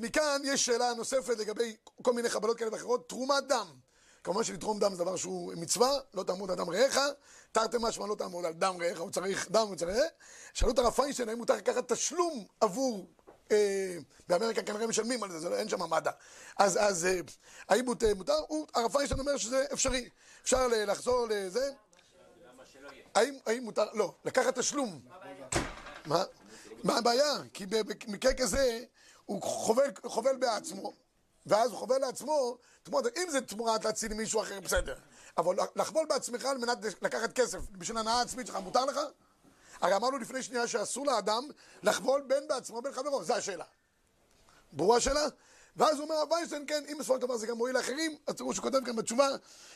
מכאן 0.00 0.42
יש 0.44 0.66
שאלה 0.66 0.94
נוספת 0.94 1.38
לגבי 1.38 1.76
כל 2.02 2.12
מיני 2.12 2.28
חבלות 2.28 2.58
כאלה 2.58 2.72
ואחרות, 2.72 3.08
תרומת 3.08 3.44
דם. 3.48 3.85
כמובן 4.26 4.44
שלתרום 4.44 4.78
דם 4.78 4.94
זה 4.94 5.04
דבר 5.04 5.16
שהוא 5.16 5.54
מצווה, 5.56 5.90
לא 6.14 6.22
תעמוד 6.22 6.50
על 6.50 6.56
דם 6.56 6.70
רעך, 6.70 6.98
תרתי 7.52 7.76
משמע 7.80 8.06
לא 8.06 8.14
תעמוד 8.14 8.44
על 8.44 8.52
דם 8.52 8.76
רעך, 8.80 9.00
הוא 9.00 9.10
צריך 9.10 9.50
דם, 9.50 9.66
הוא 9.68 9.76
צריך... 9.76 9.96
שאלו 10.54 10.72
את 10.72 10.78
הרב 10.78 10.92
פיינשטיין 10.92 11.28
האם 11.28 11.38
מותר 11.38 11.54
לקחת 11.54 11.92
תשלום 11.92 12.44
עבור... 12.60 13.06
אה, 13.52 13.96
באמריקה 14.28 14.62
כנראה 14.62 14.86
משלמים 14.86 15.22
על 15.22 15.30
זה, 15.30 15.38
זה 15.38 15.48
לא, 15.48 15.56
אין 15.56 15.68
שם 15.68 15.90
מדע. 15.90 16.10
אז, 16.58 16.78
אז 16.80 17.06
אה, 17.06 17.20
האם 17.68 17.84
מותר? 17.84 18.14
מותר? 18.14 18.38
הרב 18.74 18.92
פיינשטיין 18.92 19.20
אומר 19.20 19.36
שזה 19.36 19.64
אפשרי. 19.72 20.08
אפשר 20.42 20.68
לחזור 20.68 21.26
לזה. 21.30 21.70
האם, 23.14 23.38
האם 23.46 23.62
מותר? 23.62 23.84
לא, 23.92 24.14
לקחת 24.24 24.58
תשלום. 24.58 25.00
מה? 26.06 26.24
מה 26.84 26.98
הבעיה? 26.98 27.34
כי 27.52 27.66
במקרה 27.66 28.34
כזה 28.34 28.84
הוא 29.24 29.42
חובל, 29.42 29.90
חובל 30.04 30.36
בעצמו, 30.36 30.92
ואז 31.46 31.70
הוא 31.70 31.78
חובל 31.78 31.98
לעצמו, 31.98 32.58
תמורת, 32.82 33.18
אם 33.18 33.30
זה 33.30 33.40
תמורת 33.40 33.84
להציל 33.84 34.14
מישהו 34.14 34.42
אחר, 34.42 34.60
בסדר. 34.60 34.94
אבל 35.38 35.56
לחבול 35.76 36.06
בעצמך 36.06 36.44
על 36.44 36.58
מנת 36.58 36.78
לקחת 37.02 37.32
כסף 37.32 37.58
בשביל 37.72 37.98
הנאה 37.98 38.20
עצמית 38.20 38.46
שלך, 38.46 38.56
מותר 38.56 38.84
לך? 38.84 39.00
הרי 39.80 39.96
אמרנו 39.96 40.18
לפני 40.18 40.42
שנייה 40.42 40.66
שאסור 40.66 41.06
לאדם 41.06 41.48
לחבול 41.82 42.22
בין 42.26 42.48
בעצמו 42.48 42.82
בין 42.82 42.92
חברו, 42.92 43.24
זו 43.24 43.34
השאלה. 43.34 43.64
ברורה 44.72 44.96
השאלה? 44.96 45.26
ואז 45.76 45.96
הוא 45.98 46.04
אומר 46.04 46.14
הרב 46.14 46.32
ויינשטיין, 46.32 46.64
כן, 46.66 46.84
אם 46.92 46.98
בסופו 46.98 47.14
של 47.14 47.20
דבר 47.20 47.36
זה 47.36 47.46
גם 47.46 47.56
מועיל 47.56 47.76
לאחרים, 47.76 48.16
אז 48.26 48.34
תראו 48.34 48.54
שהוא 48.54 48.62
כותב 48.62 48.78
כאן 48.86 48.96
בתשובה, 48.96 49.28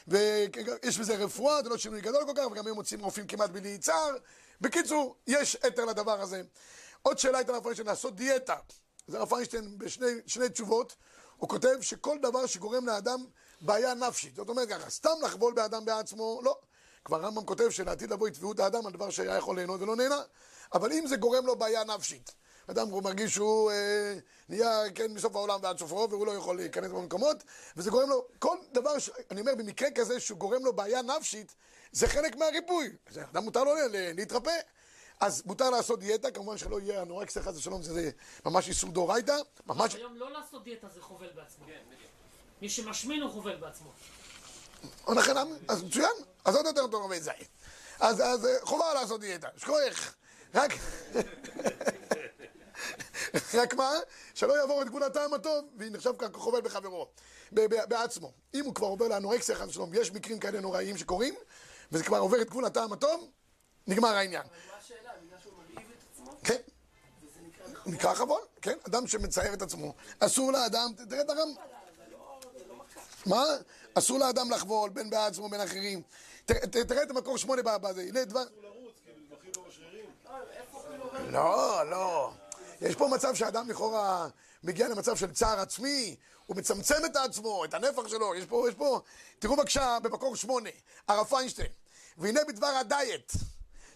ויש 0.09 0.99
בזה 0.99 1.17
רפואה, 1.17 1.63
זה 1.63 1.69
לא 1.69 1.77
שינוי 1.79 2.01
גדול 2.01 2.27
כל 2.27 2.33
כך, 2.37 2.47
וגם 2.53 2.67
הם 2.67 2.75
מוצאים 2.75 3.01
רופאים 3.01 3.27
כמעט 3.27 3.51
בלי 3.51 3.79
צער. 3.79 4.17
בקיצור, 4.61 5.17
יש 5.27 5.57
אתר 5.57 5.85
לדבר 5.85 6.21
הזה. 6.21 6.43
עוד 7.03 7.19
שאלה 7.19 7.39
הייתה 7.39 7.53
לרב 7.53 7.67
ויינשטיין 7.67 7.87
לעשות 7.87 8.17
דיאטה. 8.17 8.57
זה 9.07 9.19
הרב 9.19 9.33
ויינשטיין 9.33 9.79
בשני 9.79 10.49
תשובות, 10.53 10.97
הוא 11.41 11.49
כותב 11.49 11.77
שכל 11.81 12.19
דבר 12.23 12.47
שגורם 12.47 12.87
לאדם 12.87 13.25
בעיה 13.61 13.95
נפשית, 13.95 14.37
זאת 14.37 14.49
אומרת 14.49 14.69
ככה, 14.69 14.91
סתם 14.91 15.11
לחבול 15.25 15.55
באדם 15.55 15.85
בעצמו, 15.85 16.41
לא. 16.45 16.59
כבר 17.05 17.21
רמב"ם 17.21 17.45
כותב 17.45 17.71
שלעתיד 17.71 18.11
לבוא 18.11 18.29
יתבעו 18.29 18.53
האדם 18.59 18.87
על 18.87 18.93
דבר 18.93 19.11
שהיה 19.11 19.37
יכול 19.37 19.57
ליהנות 19.57 19.81
ולא 19.81 19.97
נהנה, 19.97 20.21
אבל 20.75 20.93
אם 20.93 21.07
זה 21.07 21.17
גורם 21.17 21.47
לו 21.47 21.57
בעיה 21.57 21.85
נפשית, 21.85 22.35
אדם 22.71 22.89
הוא 22.89 23.03
מרגיש 23.03 23.35
שהוא 23.35 23.71
אה, 23.71 24.15
נהיה, 24.49 24.91
כן, 24.95 25.13
מסוף 25.13 25.37
העולם 25.37 25.61
ועד 25.63 25.79
סופו, 25.79 26.09
והוא 26.11 26.27
לא 26.27 26.33
יכול 26.33 26.57
להיכנס 26.57 26.91
במקומות, 26.91 27.37
וזה 27.77 27.91
גורם 27.91 28.09
לו, 28.09 28.27
כל 28.39 28.57
דבר, 28.73 28.99
ש... 28.99 29.11
אני 29.31 29.41
אומר, 29.41 29.55
במקרה 29.55 29.91
כזה 29.91 30.21
שהוא 30.21 30.39
גורם 30.39 30.65
לו 30.65 30.73
בעיה 30.73 31.03
נפשית, 31.03 31.55
זה 31.93 32.09
חלק 32.09 32.37
מהריפוי. 32.37 32.91
אדם 33.33 33.45
מותר 33.45 33.65
לו 33.65 33.73
להתרפא. 33.93 34.55
אז 35.21 35.43
מותר 35.47 35.71
לעשות 35.71 36.01
דיאטה, 36.01 36.31
כמובן 36.31 36.59
שלא 36.59 36.81
יהיה 36.81 37.03
אנורקסיה 37.03 37.43
חס 37.43 37.57
ושלום, 37.57 37.83
זה, 37.83 37.95
זה 37.95 38.11
ממש 38.45 38.69
איסור 38.69 38.91
דאורייתא, 38.91 39.37
ממש... 39.67 39.95
היום 39.95 40.17
לא 40.17 40.33
לעשות 40.33 40.65
דיאטה 40.65 40.87
זה 40.95 41.01
חובל 41.03 41.29
בעצמו. 41.35 41.65
מי 42.63 42.69
שמשמין 42.69 43.23
הוא 43.23 43.31
חובל 43.31 43.57
בעצמו. 43.57 43.91
לכן, 45.09 45.37
אז 45.69 45.83
מצוין, 45.83 46.13
אז 46.45 46.57
עוד 46.57 46.67
יותר 46.67 46.87
טוב 46.87 47.05
רבי 47.05 47.21
זין. 47.21 47.35
אז, 48.01 48.21
אז 48.21 48.47
אה, 48.47 48.57
חובה 48.63 48.95
לעשות 48.95 49.21
דיאטה, 49.21 49.49
שכוח. 49.57 50.15
רק... 50.55 50.73
רק 53.55 53.75
מה? 53.75 53.93
שלא 54.35 54.59
יעבור 54.59 54.83
את 54.83 54.89
גבול 54.89 55.03
הטעם 55.03 55.35
הטוב, 55.35 55.65
ונחשב 55.79 56.13
כחובל 56.17 56.61
בחברו, 56.61 57.09
ב- 57.53 57.61
ב- 57.61 57.89
בעצמו. 57.89 58.33
אם 58.55 58.65
הוא 58.65 58.75
כבר 58.75 58.87
עובר 58.87 59.09
לאנורקסיה, 59.09 59.57
חס 59.57 59.69
ושלום, 59.69 59.91
יש 59.95 60.13
מקרים 60.13 60.39
כאלה 60.39 60.61
נוראיים 60.61 60.97
שקורים, 60.97 61.35
וזה 61.93 62.05
כבר 62.05 62.19
עובר 62.19 62.43
את 62.43 62.51
גבול 62.51 62.65
הטעם 62.65 62.93
הטוב, 62.93 63.31
נגמר 63.87 64.09
העניין. 64.09 64.43
נקרא 67.91 68.15
חבול? 68.15 68.41
כן, 68.63 68.79
אדם 68.89 69.07
שמצייר 69.07 69.55
את 69.55 69.63
עצמו. 69.63 69.95
אסור 70.19 70.53
לאדם, 70.53 70.91
תראה 71.09 71.21
את 71.21 71.31
הרם... 71.31 71.49
מה? 73.27 73.45
אסור 73.95 74.19
לאדם 74.19 74.51
לחבול 74.51 74.91
בין 74.91 75.11
בעצמו 75.11 75.49
בין 75.49 75.61
אחרים. 75.61 76.03
תראה 76.47 77.03
את 77.03 77.11
המקור 77.11 77.39
שמונה 77.39 77.79
בזה, 77.79 78.01
הנה 78.01 78.25
דבר... 78.25 78.45
לא, 81.29 81.83
לא. 81.91 82.33
יש 82.81 82.97
פה 82.97 83.09
מצב 83.09 83.35
שאדם 83.35 83.71
לכאורה 83.71 84.29
מגיע 84.63 84.89
למצב 84.89 85.17
של 85.17 85.33
צער 85.33 85.61
עצמי, 85.61 86.17
הוא 86.47 86.57
מצמצם 86.57 87.05
את 87.07 87.17
עצמו, 87.17 87.65
את 87.65 87.75
הנפח 87.75 88.09
שלו, 88.09 88.35
יש 88.35 88.45
פה, 88.45 88.67
יש 88.69 88.75
פה... 88.75 89.01
תראו 89.39 89.57
בבקשה 89.57 89.99
במקור 90.03 90.37
שמונה, 90.37 90.71
הרב 91.09 91.27
פיינשטיין. 91.27 91.69
והנה 92.19 92.41
בדבר 92.49 92.67
הדיאט, 92.67 93.33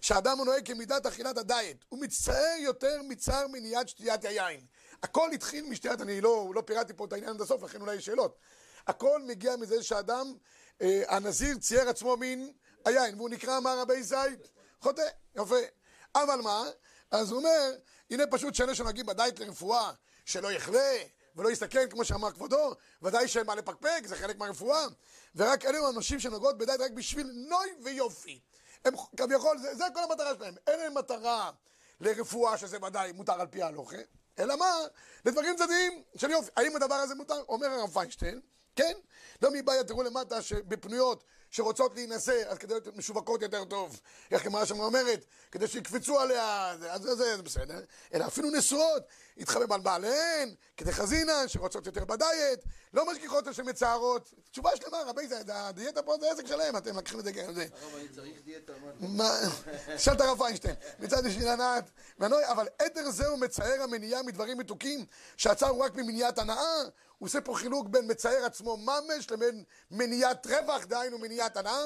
שאדם 0.05 0.39
הוא 0.39 0.47
נוהג 0.47 0.67
כמידת 0.67 1.07
אכילת 1.07 1.39
הדיאט, 1.39 1.77
הוא 1.89 2.01
מצטער 2.01 2.57
יותר 2.59 3.03
מצער 3.09 3.47
מניעת 3.49 3.89
שתיית 3.89 4.25
היין. 4.25 4.67
הכל 5.03 5.31
התחיל 5.31 5.65
משתיית, 5.69 6.01
אני 6.01 6.21
לא, 6.21 6.53
לא 6.55 6.61
פירטתי 6.61 6.93
פה 6.97 7.05
את 7.05 7.13
העניין 7.13 7.35
עד 7.35 7.41
הסוף, 7.41 7.63
לכן 7.63 7.81
אולי 7.81 7.95
יש 7.95 8.05
שאלות. 8.05 8.39
הכל 8.87 9.23
מגיע 9.23 9.57
מזה 9.57 9.83
שאדם, 9.83 10.35
אה, 10.83 11.03
הנזיר 11.09 11.59
צייר 11.59 11.89
עצמו 11.89 12.17
מן 12.17 12.47
היין, 12.85 13.15
והוא 13.15 13.31
נקרא 13.31 13.61
מה 13.61 13.75
רבי 13.75 14.03
זית? 14.03 14.51
חוטא, 14.81 15.09
יפה. 15.37 15.61
אבל 16.15 16.41
מה? 16.41 16.65
אז 17.11 17.31
הוא 17.31 17.39
אומר, 17.39 17.73
הנה 18.11 18.27
פשוט 18.27 18.55
שאלה 18.55 18.75
שנוהגים 18.75 19.07
בדייט 19.07 19.41
לרפואה, 19.41 19.93
שלא 20.25 20.53
יחלה 20.53 20.97
ולא 21.37 21.51
יסתכן, 21.51 21.89
כמו 21.91 22.05
שאמר 22.05 22.31
כבודו, 22.31 22.75
ודאי 23.03 23.29
שאין 23.29 23.47
מה 23.47 23.55
לפקפק, 23.55 24.03
זה 24.07 24.17
חלק 24.17 24.39
מהרפואה, 24.39 24.87
ורק 25.35 25.65
אלו 25.65 25.87
האנשים 25.87 26.21
שנוגעות 26.21 26.59
בדייט 26.59 26.81
רק 26.81 26.91
בשביל 26.91 27.27
נוי 27.49 27.69
ויופי. 27.83 28.41
הם 28.85 28.95
כביכול, 29.17 29.59
זה, 29.59 29.75
זה 29.75 29.85
כל 29.95 30.01
המטרה 30.11 30.35
שלהם. 30.35 30.55
אין 30.67 30.81
להם 30.81 30.95
מטרה 30.95 31.51
לרפואה, 32.01 32.59
שזה 32.59 32.79
ודאי 32.83 33.13
מותר 33.13 33.41
על 33.41 33.47
פי 33.47 33.63
ההלוכה, 33.63 33.97
אלא 34.39 34.57
מה? 34.57 34.75
לדברים 35.25 35.57
צדדיים 35.57 36.03
של 36.17 36.31
יופי. 36.31 36.51
האם 36.57 36.77
הדבר 36.77 36.95
הזה 36.95 37.15
מותר? 37.15 37.43
אומר 37.49 37.67
הרב 37.67 37.91
פיינשטיין, 37.91 38.41
כן? 38.77 38.93
לא 39.43 39.51
מבעיה, 39.53 39.85
תראו 39.85 40.03
למטה, 40.03 40.43
שבפנויות 40.43 41.25
שרוצות 41.51 41.95
להינשא, 41.95 42.43
אז 42.49 42.59
כדי 42.59 42.75
להיות 42.75 42.97
משווקות 42.97 43.43
יותר 43.43 43.65
טוב, 43.65 44.01
איך 44.31 44.43
כמו 44.43 44.59
השם 44.59 44.81
אומרת, 44.81 45.25
כדי 45.53 45.69
שיקפצו 45.69 46.21
עליה, 46.21 46.75
זה- 46.81 46.93
אז 46.93 47.03
זה, 47.03 47.15
זה, 47.15 47.37
זה 47.37 47.43
בסדר. 47.43 47.81
אלא 48.15 48.27
אפילו 48.27 48.51
נשואות, 48.51 49.03
התחבב 49.39 49.73
על 49.73 49.81
בעליהן, 49.81 50.55
כדי 50.77 50.93
חזינן, 50.93 51.49
שרוצות 51.49 51.87
יותר 51.87 52.05
בדיאט, 52.05 52.59
לא 52.95 53.13
משגיחות 53.13 53.45
שהן 53.53 53.69
מצערות. 53.69 54.31
תשובה 54.51 54.71
שלמה, 54.77 54.99
רבי, 55.07 55.29
זה, 55.29 55.41
הדיאטה 55.49 56.03
פה 56.03 56.15
זה 56.21 56.31
עסק 56.33 56.47
שלהם, 56.47 56.77
אתם 56.77 56.99
לקחים 56.99 57.19
את 57.21 57.25
זה 57.25 57.33
כזה. 57.33 57.67
הרב, 57.83 57.95
אני 57.95 58.09
צריך 58.09 58.35
דיאטה, 58.45 58.73
מה? 59.01 59.39
שאל 59.99 60.15
את 60.15 60.21
הרב 60.21 60.39
פיינשטיין, 60.39 60.75
מצד 60.99 61.25
בשביל 61.27 61.49
הנעת, 61.49 61.91
והנוי, 62.19 62.47
אבל 62.47 62.69
עדר 62.79 63.11
זהו 63.11 63.37
מצער 63.37 63.83
המניעה 63.83 64.23
מדברים 64.23 64.59
מתוקים, 64.59 65.05
שהצער 65.37 65.69
הוא 65.69 65.85
רק 65.85 65.95
ממניעת 65.95 66.39
הנאה, 66.39 66.83
הוא 67.25 67.29
עושה 67.29 67.41
פה 67.41 67.55
חילוק 67.55 67.89
בין 67.89 68.11
מצער 68.11 68.45
עצמו 68.45 68.77
ממש 68.77 69.31
לבין 69.31 69.65
מניעת 69.91 70.47
רווח, 70.47 70.85
דהיינו 70.85 71.19
מניעת 71.19 71.57
הנאה. 71.57 71.85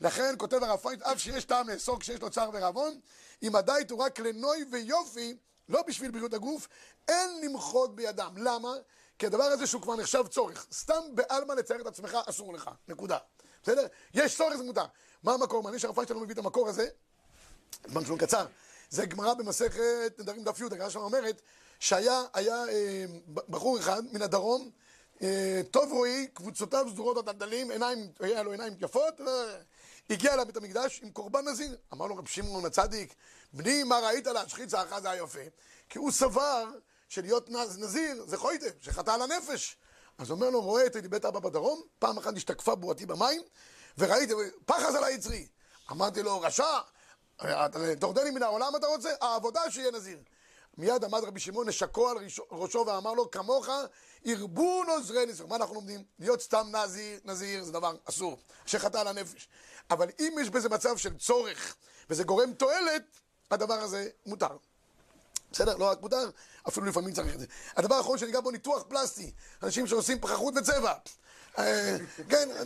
לכן 0.00 0.34
כותב 0.38 0.62
הרב 0.62 0.78
פיינשטיין, 0.78 1.12
אף 1.12 1.18
שיש 1.18 1.44
טעם 1.44 1.68
לאסור 1.68 2.00
כשיש 2.00 2.20
לו 2.20 2.30
צער 2.30 2.50
ורעבון, 2.52 3.00
אם 3.42 3.56
הדייט 3.56 3.90
הוא 3.90 3.98
רק 3.98 4.18
לנוי 4.18 4.64
ויופי, 4.70 5.36
לא 5.68 5.82
בשביל 5.82 6.10
בריאות 6.10 6.34
הגוף, 6.34 6.68
אין 7.08 7.40
למחוק 7.42 7.90
בידם. 7.90 8.34
למה? 8.36 8.74
כי 9.18 9.26
הדבר 9.26 9.44
הזה 9.44 9.66
שהוא 9.66 9.82
כבר 9.82 9.96
נחשב 9.96 10.26
צורך. 10.26 10.66
סתם 10.72 11.00
בעלמא 11.14 11.52
לצייר 11.52 11.80
את 11.80 11.86
עצמך 11.86 12.16
אסור 12.26 12.54
לך, 12.54 12.70
נקודה. 12.88 13.18
בסדר? 13.62 13.86
יש 14.14 14.36
צורך 14.36 14.56
זה 14.56 14.62
מותר. 14.62 14.84
מה 15.22 15.34
המקור? 15.34 15.62
מעניין 15.62 15.78
שהרב 15.78 15.94
פיינשטיין 15.94 16.18
לא 16.18 16.24
מביא 16.24 16.34
את 16.34 16.38
המקור 16.38 16.68
הזה, 16.68 16.88
זמן 17.86 18.04
שלנו 18.04 18.18
קצר. 18.18 18.46
זה 18.90 19.06
גמרא 19.06 19.34
במסכת 19.34 20.12
נדרים 20.18 20.44
דף 20.44 20.60
י', 20.60 20.64
הגמרא 20.64 20.90
שם 20.90 21.00
אומרת 21.00 21.42
שהיה 21.78 22.22
היה, 22.34 22.64
אה, 22.68 23.04
בחור 23.48 23.78
אחד 23.78 24.02
מן 24.12 24.22
הדרום, 24.22 24.70
אה, 25.22 25.60
טוב 25.70 25.92
רואי, 25.92 26.26
קבוצותיו 26.34 26.86
סדורות 26.90 27.16
הדלדלים, 27.16 27.70
עיניים, 27.70 28.12
היה 28.20 28.42
לו 28.42 28.52
עיניים 28.52 28.72
יפות, 28.80 29.20
אה, 29.20 29.56
הגיע 30.10 30.36
לבית 30.36 30.56
המקדש 30.56 31.00
עם 31.02 31.10
קורבן 31.10 31.48
נזיר. 31.48 31.76
אמר 31.92 32.06
לו 32.06 32.16
רב 32.16 32.26
שמעון 32.26 32.64
הצדיק, 32.66 33.14
בני, 33.52 33.82
מה 33.82 33.98
ראית 33.98 34.26
להשחית 34.26 34.68
צערך 34.68 34.98
זה 34.98 35.10
היה 35.10 35.22
יפה? 35.22 35.38
כי 35.88 35.98
הוא 35.98 36.10
סבר 36.10 36.64
שלהיות 37.08 37.50
נז- 37.50 37.78
נזיר 37.78 38.24
זה 38.26 38.36
חויטה, 38.36 38.66
שחטא 38.80 39.10
על 39.10 39.22
הנפש. 39.22 39.76
אז 40.18 40.30
אומר 40.30 40.50
לו, 40.50 40.60
רואה 40.62 40.86
את 40.86 40.96
בית 41.06 41.24
אבא 41.24 41.40
בדרום, 41.40 41.82
פעם 41.98 42.18
אחת 42.18 42.36
השתקפה 42.36 42.74
בועתי 42.74 43.06
במים, 43.06 43.42
וראיתי, 43.98 44.32
פחז 44.66 44.94
על 44.94 45.04
היצרי. 45.04 45.46
אמרתי 45.90 46.22
לו, 46.22 46.40
רשע, 46.40 46.78
אתה 47.42 47.96
תורדני 48.00 48.30
מן 48.30 48.42
העולם 48.42 48.72
אתה 48.76 48.86
רוצה? 48.86 49.10
העבודה 49.20 49.70
שיהיה 49.70 49.90
נזיר. 49.90 50.18
מיד 50.78 51.04
עמד 51.04 51.24
רבי 51.24 51.40
שמעון 51.40 51.68
נשקו 51.68 52.08
על 52.10 52.16
ראשו- 52.50 52.84
ואמר 52.86 53.12
לו, 53.12 53.30
כמוך 53.30 53.68
ירבו 54.24 54.84
נוזרי 54.84 55.26
נזיר. 55.26 55.46
מה 55.46 55.56
אנחנו 55.56 55.74
לומדים? 55.74 56.04
להיות 56.18 56.40
סתם 56.42 56.66
נזיר, 56.72 57.20
נזיר 57.24 57.64
זה 57.64 57.72
דבר 57.72 57.96
אסור, 58.04 58.38
שחטא 58.66 58.98
על 58.98 59.08
הנפש. 59.08 59.48
אבל 59.90 60.10
אם 60.20 60.34
יש 60.40 60.50
בזה 60.50 60.68
מצב 60.68 60.96
של 60.96 61.18
צורך, 61.18 61.76
וזה 62.10 62.24
גורם 62.24 62.52
תועלת, 62.52 63.02
הדבר 63.50 63.74
הזה 63.74 64.08
מותר. 64.26 64.56
בסדר? 65.52 65.76
לא 65.76 65.84
רק 65.84 66.00
מותר, 66.00 66.30
אפילו 66.68 66.86
לפעמים 66.86 67.12
צריך 67.14 67.34
את 67.34 67.40
זה. 67.40 67.46
הדבר 67.76 67.94
האחרון 67.94 68.18
שניגע 68.18 68.40
בו, 68.40 68.50
ניתוח 68.50 68.82
פלסטי. 68.88 69.32
אנשים 69.62 69.86
שעושים 69.86 70.20
פחחות 70.20 70.54
וצבע. 70.56 70.94
אה, 71.58 71.96
כן, 72.28 72.48
אה, 72.50 72.64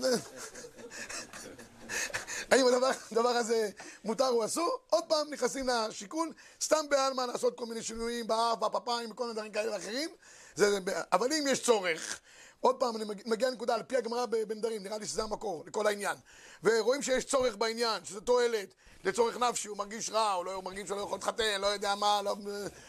האם 2.50 2.66
הדבר, 2.66 2.90
הדבר 3.12 3.28
הזה 3.28 3.70
מותר 4.04 4.28
או 4.28 4.44
אסור? 4.44 4.78
עוד 4.90 5.04
פעם 5.08 5.30
נכנסים 5.30 5.68
לשיקול, 5.88 6.32
סתם 6.60 6.84
בעלמא 6.90 7.22
לעשות 7.22 7.58
כל 7.58 7.66
מיני 7.66 7.82
שינויים 7.82 8.26
באף, 8.26 8.58
בפפיים, 8.58 9.10
וכל 9.10 9.22
מיני 9.24 9.34
דברים 9.34 9.52
כאלה 9.52 9.72
ואחרים. 9.72 10.10
זה, 10.54 10.78
אבל 11.12 11.32
אם 11.32 11.44
יש 11.48 11.62
צורך, 11.62 12.20
עוד 12.60 12.76
פעם, 12.76 12.96
אני 12.96 13.04
מג- 13.04 13.22
מגיע 13.26 13.50
לנקודה, 13.50 13.74
על 13.74 13.82
פי 13.82 13.96
הגמרא 13.96 14.26
בנדרים, 14.26 14.82
נראה 14.82 14.98
לי 14.98 15.06
שזה 15.06 15.22
המקור 15.22 15.64
לכל 15.66 15.86
העניין. 15.86 16.16
ורואים 16.64 17.02
שיש 17.02 17.24
צורך 17.24 17.56
בעניין, 17.56 18.04
שזה 18.04 18.20
תועלת, 18.20 18.74
לצורך 19.04 19.36
נפשי, 19.36 19.68
הוא 19.68 19.76
מרגיש 19.76 20.10
רע, 20.10 20.32
הוא, 20.32 20.44
לא, 20.44 20.54
הוא 20.54 20.64
מרגיש 20.64 20.88
שלא 20.88 21.00
יכול 21.00 21.16
להתחתן, 21.16 21.60
לא 21.60 21.66
יודע 21.66 21.94
מה, 21.94 22.22
לא, 22.22 22.36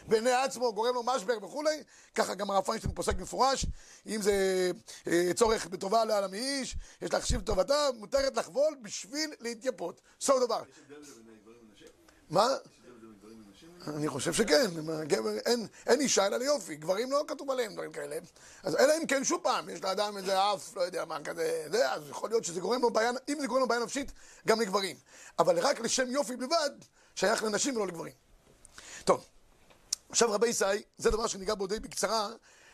בעיני 0.08 0.32
עצמו, 0.32 0.74
גורם 0.74 0.96
לו 0.96 1.04
משבר 1.04 1.38
וכולי. 1.44 1.84
ככה 2.16 2.36
גם 2.36 2.52
הרב 2.52 2.64
פיינשטיין 2.64 2.94
פוסק 2.94 3.16
במפורש, 3.16 3.66
אם 4.08 4.22
זה 4.22 4.72
אה, 5.08 5.32
צורך 5.36 5.68
בטובה 5.68 6.06
לעלמי 6.06 6.38
איש, 6.38 6.76
יש 7.02 7.14
להחשיב 7.14 7.42
טובתה, 7.42 7.90
מותרת 7.98 8.38
לחבול 8.38 8.76
בשביל 8.82 9.34
להתייפות. 9.40 10.02
סוף 10.22 10.44
דבר. 10.46 10.64
מה? 12.30 12.48
אני 13.88 14.08
חושב 14.08 14.34
שכן, 14.34 14.66
גבר, 15.04 15.38
אין, 15.38 15.68
אין 15.88 16.02
אישה 16.02 16.28
אלא 16.28 16.38
ליופי, 16.38 16.76
גברים 16.76 17.12
לא 17.12 17.24
כתוב 17.28 17.52
עליהם 17.52 17.74
דברים 17.74 17.92
כאלה. 17.92 18.18
אז 18.64 18.76
אלא 18.76 18.94
אם 18.98 19.08
כן, 19.08 19.24
שוב 19.24 19.40
פעם, 19.44 19.70
יש 19.70 19.84
לאדם 19.84 20.18
איזה 20.18 20.54
אף, 20.54 20.76
לא 20.76 20.82
יודע 20.82 21.06
מה, 21.06 21.24
כזה, 21.24 21.66
זה, 21.72 21.92
אז 21.92 22.10
יכול 22.10 22.30
להיות 22.30 22.44
שזה 22.44 22.60
גורם 22.60 22.82
לו 22.82 22.90
בעיה, 22.90 23.12
אם 23.30 23.38
זה 23.42 23.48
גורם 23.48 23.62
לו 23.62 23.68
בעיה 23.68 23.84
נפשית, 23.84 24.12
גם 24.48 24.62
לגברים. 24.62 24.96
אבל 25.40 25.60
רק 25.60 25.80
לשם 25.80 26.12
יופי 26.12 26.36
בלבד, 26.36 26.70
שייך 27.16 27.44
לנשים 27.44 27.76
ולא 27.76 27.88
לגברים. 27.88 28.14
טוב, 29.04 29.26
עכשיו 30.10 30.32
רבי 30.32 30.48
ישי, 30.48 30.66
זה 30.98 31.12
דבר 31.12 31.28
שניגע 31.28 31.56
בו 31.56 31.68
די 31.68 31.80
בקצרה, 31.80 32.30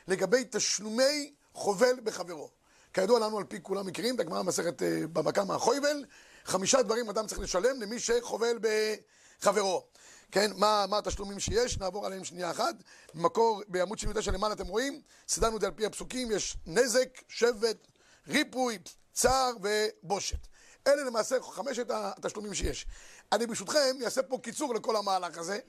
לגבי 0.08 0.44
תשלומי 0.52 1.34
חובל 1.54 1.96
בחברו. 2.04 2.50
כידוע 2.94 3.20
לנו, 3.20 3.38
על 3.38 3.44
פי 3.44 3.64
כולם 3.64 3.88
מכירים, 3.88 4.16
את 4.16 4.20
הגמרא 4.20 4.42
במסכת 4.42 4.84
אה, 4.84 5.02
בבא 5.14 5.32
קמא 5.32 5.54
החויבל, 5.54 6.06
חמישה 6.46 6.82
דברים 6.82 7.10
אדם 7.10 7.28
צריך 7.28 7.40
לשלם 7.42 7.82
למי 7.82 8.00
שחובל 8.00 8.60
בחברו. 8.62 9.84
כן, 10.32 10.52
מה, 10.56 10.86
מה 10.90 10.98
התשלומים 10.98 11.40
שיש, 11.40 11.78
נעבור 11.78 12.06
עליהם 12.06 12.24
שנייה 12.24 12.52
אחת. 12.52 12.76
במקור, 13.14 13.62
בעמוד 13.68 14.00
79 14.00 14.32
למעלה 14.32 14.54
אתם 14.54 14.68
רואים, 14.68 15.02
סידרנו 15.28 15.56
את 15.56 15.62
זה 15.62 15.68
על 15.68 15.74
פי 15.74 15.86
הפסוקים, 15.86 16.32
יש 16.32 16.58
נזק, 16.66 17.10
שבט, 17.28 17.88
ריפוי, 18.28 18.78
צער 19.14 19.52
ובושת. 19.62 20.48
אלה 20.88 21.04
למעשה 21.04 21.42
חמשת 21.42 21.86
התשלומים 21.90 22.54
שיש. 22.54 22.86
אני 23.32 23.48
ברשותכם 23.48 23.98
אעשה 24.06 24.24
פה 24.24 24.38
קיצור 24.44 24.76
לכל 24.76 24.96
המהלך 24.96 25.38
הזה, 25.38 25.60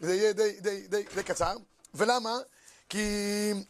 זה 0.00 0.14
יהיה 0.14 0.32
די, 0.32 0.60
די, 0.60 0.86
די, 0.86 1.04
די 1.14 1.22
קצר. 1.22 1.56
ולמה? 1.94 2.38
כי 2.88 3.04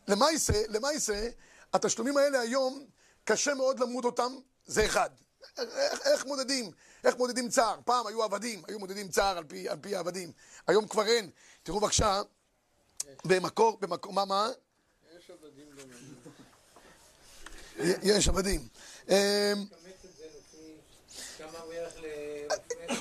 למעשה, 0.09 0.63
למעשה, 0.69 1.29
התשלומים 1.73 2.17
האלה 2.17 2.41
היום, 2.41 2.87
קשה 3.25 3.55
מאוד 3.55 3.81
למוד 3.81 4.05
אותם, 4.05 4.33
זה 4.67 4.87
אחד. 4.87 5.11
איך, 5.59 6.01
איך 6.07 6.27
מודדים? 6.27 6.71
איך 7.05 7.17
מודדים 7.17 7.49
צער? 7.49 7.81
פעם 7.85 8.07
היו 8.07 8.23
עבדים, 8.23 8.63
היו 8.69 8.79
מודדים 8.79 9.09
צער 9.09 9.39
על 9.39 9.45
פי, 9.45 9.69
על 9.69 9.77
פי 9.81 9.97
העבדים. 9.97 10.33
היום 10.67 10.89
כבר 10.89 11.07
אין. 11.07 11.31
תראו 11.63 11.81
בבקשה, 11.81 12.23
במקור, 13.25 13.79
במקור, 13.81 14.13
מה, 14.13 14.25
מה? 14.25 14.51
יש 15.19 15.31
עבדים 15.31 15.67
גם. 15.77 15.85
יש 18.03 18.29
עבדים. 18.29 18.69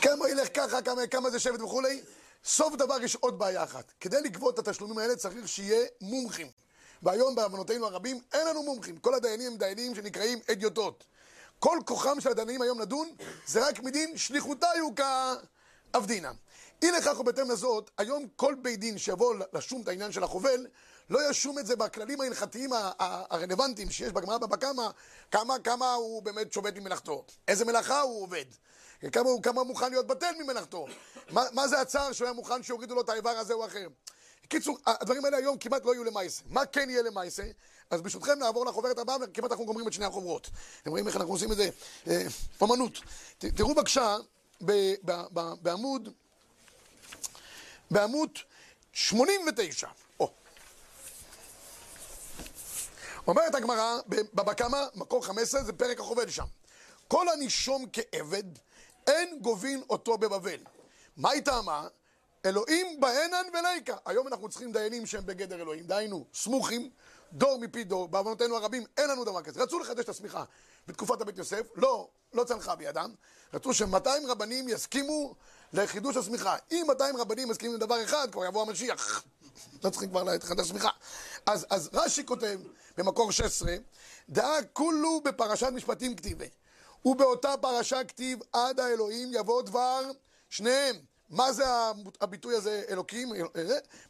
כמה 0.02 0.18
הוא 0.18 0.28
ילך 0.28 0.48
ככה, 0.54 0.80
כמה 1.12 1.30
זה 1.30 1.40
שבט 1.40 1.62
וכולי. 1.62 2.02
סוף 2.44 2.76
דבר 2.76 3.04
יש 3.04 3.16
עוד 3.16 3.40
בעיה 3.40 3.64
אחת. 3.64 3.92
כדי 4.00 4.22
לגבות 4.22 4.60
את 4.60 4.68
התשלומים 4.68 4.98
האלה 4.98 5.16
צריך 5.16 5.48
שיהיה 5.48 5.88
מומחים. 6.02 6.52
והיום 7.04 7.36
בעוונותינו 7.36 7.86
הרבים 7.86 8.22
אין 8.34 8.48
לנו 8.48 8.64
מומחים. 8.64 8.98
כל 8.98 9.14
הדיינים 9.14 9.52
הם 9.52 9.58
דיינים 9.58 9.96
שנקראים 9.96 10.40
אדיוטות. 10.52 11.04
כל 11.60 11.80
כוחם 11.86 12.22
של 12.22 12.30
הדיינים 12.30 12.62
היום 12.62 12.80
לדון 12.80 13.10
זה 13.46 13.68
רק 13.68 13.80
מדין 13.80 14.18
שליחותיו 14.18 14.90
כעבדינא. 15.94 16.32
אי 16.82 16.92
לכך 16.92 17.20
ובהתאם 17.20 17.52
לזאת, 17.52 17.92
היום 17.98 18.28
כל 18.36 18.56
בית 18.62 18.80
דין 18.80 18.98
שיבוא 18.98 19.36
לשום 19.54 19.82
את 19.82 19.88
העניין 19.88 20.12
של 20.12 20.24
החובל, 20.24 20.68
לא 21.10 21.30
ישום 21.30 21.60
את 21.60 21.66
זה 21.66 21.76
בכללים 21.76 22.22
ההלכתיים 22.22 22.70
הרלוונטיים 23.00 23.90
שיש 23.90 24.12
בגמרא 24.12 24.38
בבא 24.38 24.56
קמא, 24.56 24.90
כמה, 25.32 25.60
כמה 25.60 25.94
הוא 25.94 26.24
באמת 26.24 26.54
שובת 26.54 26.78
ממלאכתו, 26.78 27.26
איזה 27.48 27.66
מלאכה 27.66 28.02
הוא 28.02 28.24
עובד, 28.24 28.46
כמה 29.12 29.30
הוא, 29.30 29.44
כמה 29.44 29.62
הוא 29.62 29.68
מוכן 29.68 29.90
להיות 29.90 30.08
בטל 30.08 30.32
ממלאכתו, 30.40 30.86
מה, 31.30 31.44
מה 31.54 31.68
זה 31.68 31.82
הצער 31.82 32.12
שהוא 32.12 32.26
היה 32.26 32.34
מוכן 32.34 32.64
שיורידו 32.64 32.96
לו 32.96 33.02
את 33.02 33.10
האיבר 33.10 33.30
הזה 33.30 33.54
או 33.54 33.66
אחר. 33.66 33.88
קיצור, 34.48 34.78
הדברים 34.86 35.26
האלה 35.26 35.38
היום 35.38 35.58
כמעט 35.58 35.86
לא 35.86 35.94
יהיו 35.94 36.04
למעשה. 36.04 36.44
מה 36.50 36.66
כן 36.66 36.90
יהיה 36.90 37.02
למעשה? 37.02 37.44
אז 37.90 38.02
ברשותכם 38.02 38.40
נעבור 38.40 38.66
לחוברת 38.66 38.98
הבאה, 38.98 39.16
וכמעט 39.22 39.52
אנחנו 39.52 39.66
גומרים 39.66 39.88
את 39.88 39.94
שני 39.94 40.06
החוברות. 40.06 40.50
אתם 40.82 40.90
רואים 40.90 41.08
איך 41.08 41.16
אנחנו 41.16 41.34
עושים 41.34 41.52
את 41.52 41.58
זה? 41.58 41.70
אה, 42.08 42.24
אומנות. 42.62 43.00
ת, 43.38 43.46
תראו 43.46 43.76
בבקשה 43.76 44.18
בעמוד, 45.62 46.10
בעמוד 47.92 48.30
89. 48.94 49.88
או. 50.20 50.32
אומרת 53.28 53.56
הגמרא 53.56 53.98
בבבא 54.08 54.54
קמא, 54.54 54.86
מקור 54.96 55.26
15, 55.26 55.64
זה 55.64 55.74
פרק 55.74 56.00
החובל 56.00 56.30
שם. 56.30 56.46
כל 57.08 57.30
הנישום 57.30 57.86
כעבד, 57.94 58.44
אין 59.08 59.40
גובין 59.42 59.84
אותו 59.90 60.18
בבבל. 60.18 60.60
מה 61.18 61.30
היא 61.30 61.42
טעמה? 61.42 61.88
אלוהים 62.46 63.00
בהנן 63.00 63.46
וליקה. 63.54 63.96
היום 64.06 64.28
אנחנו 64.28 64.50
צריכים 64.50 64.72
דיינים 64.72 65.06
שהם 65.06 65.26
בגדר 65.26 65.62
אלוהים. 65.62 65.88
דהיינו, 65.88 66.26
סמוכים, 66.34 66.90
דור 67.34 67.60
מפי 67.60 67.84
דור. 67.84 68.08
בעוונותינו 68.08 68.56
הרבים 68.56 68.84
אין 68.98 69.10
לנו 69.10 69.26
דבר 69.26 69.42
כזה. 69.42 69.64
רצו 69.64 69.80
לחדש 69.80 70.04
את 70.04 70.10
הסמיכה 70.10 70.44
בתקופת 70.88 71.22
הבית 71.22 71.38
יוסף, 71.38 71.68
לא, 71.76 72.08
לא 72.34 72.44
צלחה 72.44 72.76
בידם. 72.76 73.12
רצו 73.54 73.74
ש-200 73.74 74.10
רבנים 74.28 74.70
יסכימו 74.70 75.36
לחידוש 75.74 76.18
הסמיכה. 76.18 76.56
אם 76.72 76.86
200 76.88 77.18
רבנים 77.18 77.50
מסכימים 77.50 77.76
לדבר 77.76 78.04
אחד, 78.04 78.28
כבר 78.32 78.46
יבוא 78.46 78.62
המשיח. 78.62 79.24
לא 79.84 79.90
צריכים 79.90 80.10
כבר 80.10 80.24
לחדש 80.24 80.68
סמיכה. 80.68 80.90
אז, 81.46 81.66
אז 81.70 81.90
רש"י 81.94 82.26
כותב 82.26 82.60
במקור 82.98 83.32
16, 83.32 83.76
דאה 84.30 84.64
כולו 84.74 85.22
בפרשת 85.22 85.68
משפטים 85.74 86.16
כתיבה. 86.16 86.46
ובאותה 87.06 87.54
פרשה 87.62 88.04
כתיב 88.04 88.40
עד 88.54 88.80
האלוהים 88.80 89.32
יבוא 89.34 89.62
דבר 89.62 90.02
שניהם. 90.50 90.96
מה 91.30 91.54
זה 91.54 91.64
הביטוי 92.22 92.56
הזה, 92.56 92.84
אלוקים? 92.90 93.30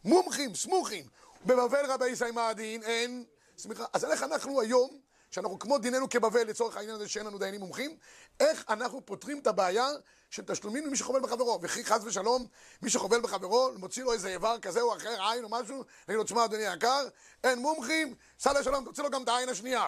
מומחים, 0.04 0.56
סמוכים. 0.56 1.06
בבבל 1.46 1.86
רבי 1.92 2.08
ישראל 2.08 2.32
מעדין, 2.32 2.84
אין 2.84 3.26
סמיכה. 3.58 3.86
אז 3.94 4.06
איך 4.06 4.24
אנחנו 4.24 4.62
היום, 4.62 5.00
שאנחנו 5.32 5.60
כמו 5.60 5.78
דיננו 5.78 6.10
כבבל 6.10 6.44
לצורך 6.44 6.78
העניין 6.78 6.96
הזה 6.96 7.08
שאין 7.08 7.26
לנו 7.26 7.38
דיינים 7.38 7.60
מומחים, 7.60 7.98
איך 8.40 8.66
אנחנו 8.70 9.06
פותרים 9.06 9.40
את 9.40 9.48
הבעיה 9.48 9.88
של 10.30 10.44
תשלומים 10.44 10.86
למי 10.86 10.98
שחובל 10.98 11.20
בחברו? 11.20 11.60
וכי 11.62 11.86
חס 11.86 12.02
ושלום, 12.04 12.46
מי 12.82 12.90
שחובל 12.90 13.22
בחברו, 13.22 13.70
מוציא 13.78 14.04
לו 14.04 14.14
איזה 14.14 14.28
איבר 14.28 14.60
כזה 14.60 14.82
או 14.82 14.98
אחר, 14.98 15.30
עין 15.30 15.44
או 15.44 15.50
משהו, 15.50 15.84
נגיד 16.08 16.18
לו, 16.18 16.24
תשמע 16.24 16.46
אדוני 16.46 16.68
היקר, 16.68 17.08
אין 17.44 17.60
מומחים, 17.60 18.16
סע 18.40 18.60
לשלום, 18.60 18.86
תוציא 18.86 19.04
לו 19.04 19.10
גם 19.10 19.24
את 19.24 19.28
העין 19.28 19.50
השנייה. 19.50 19.88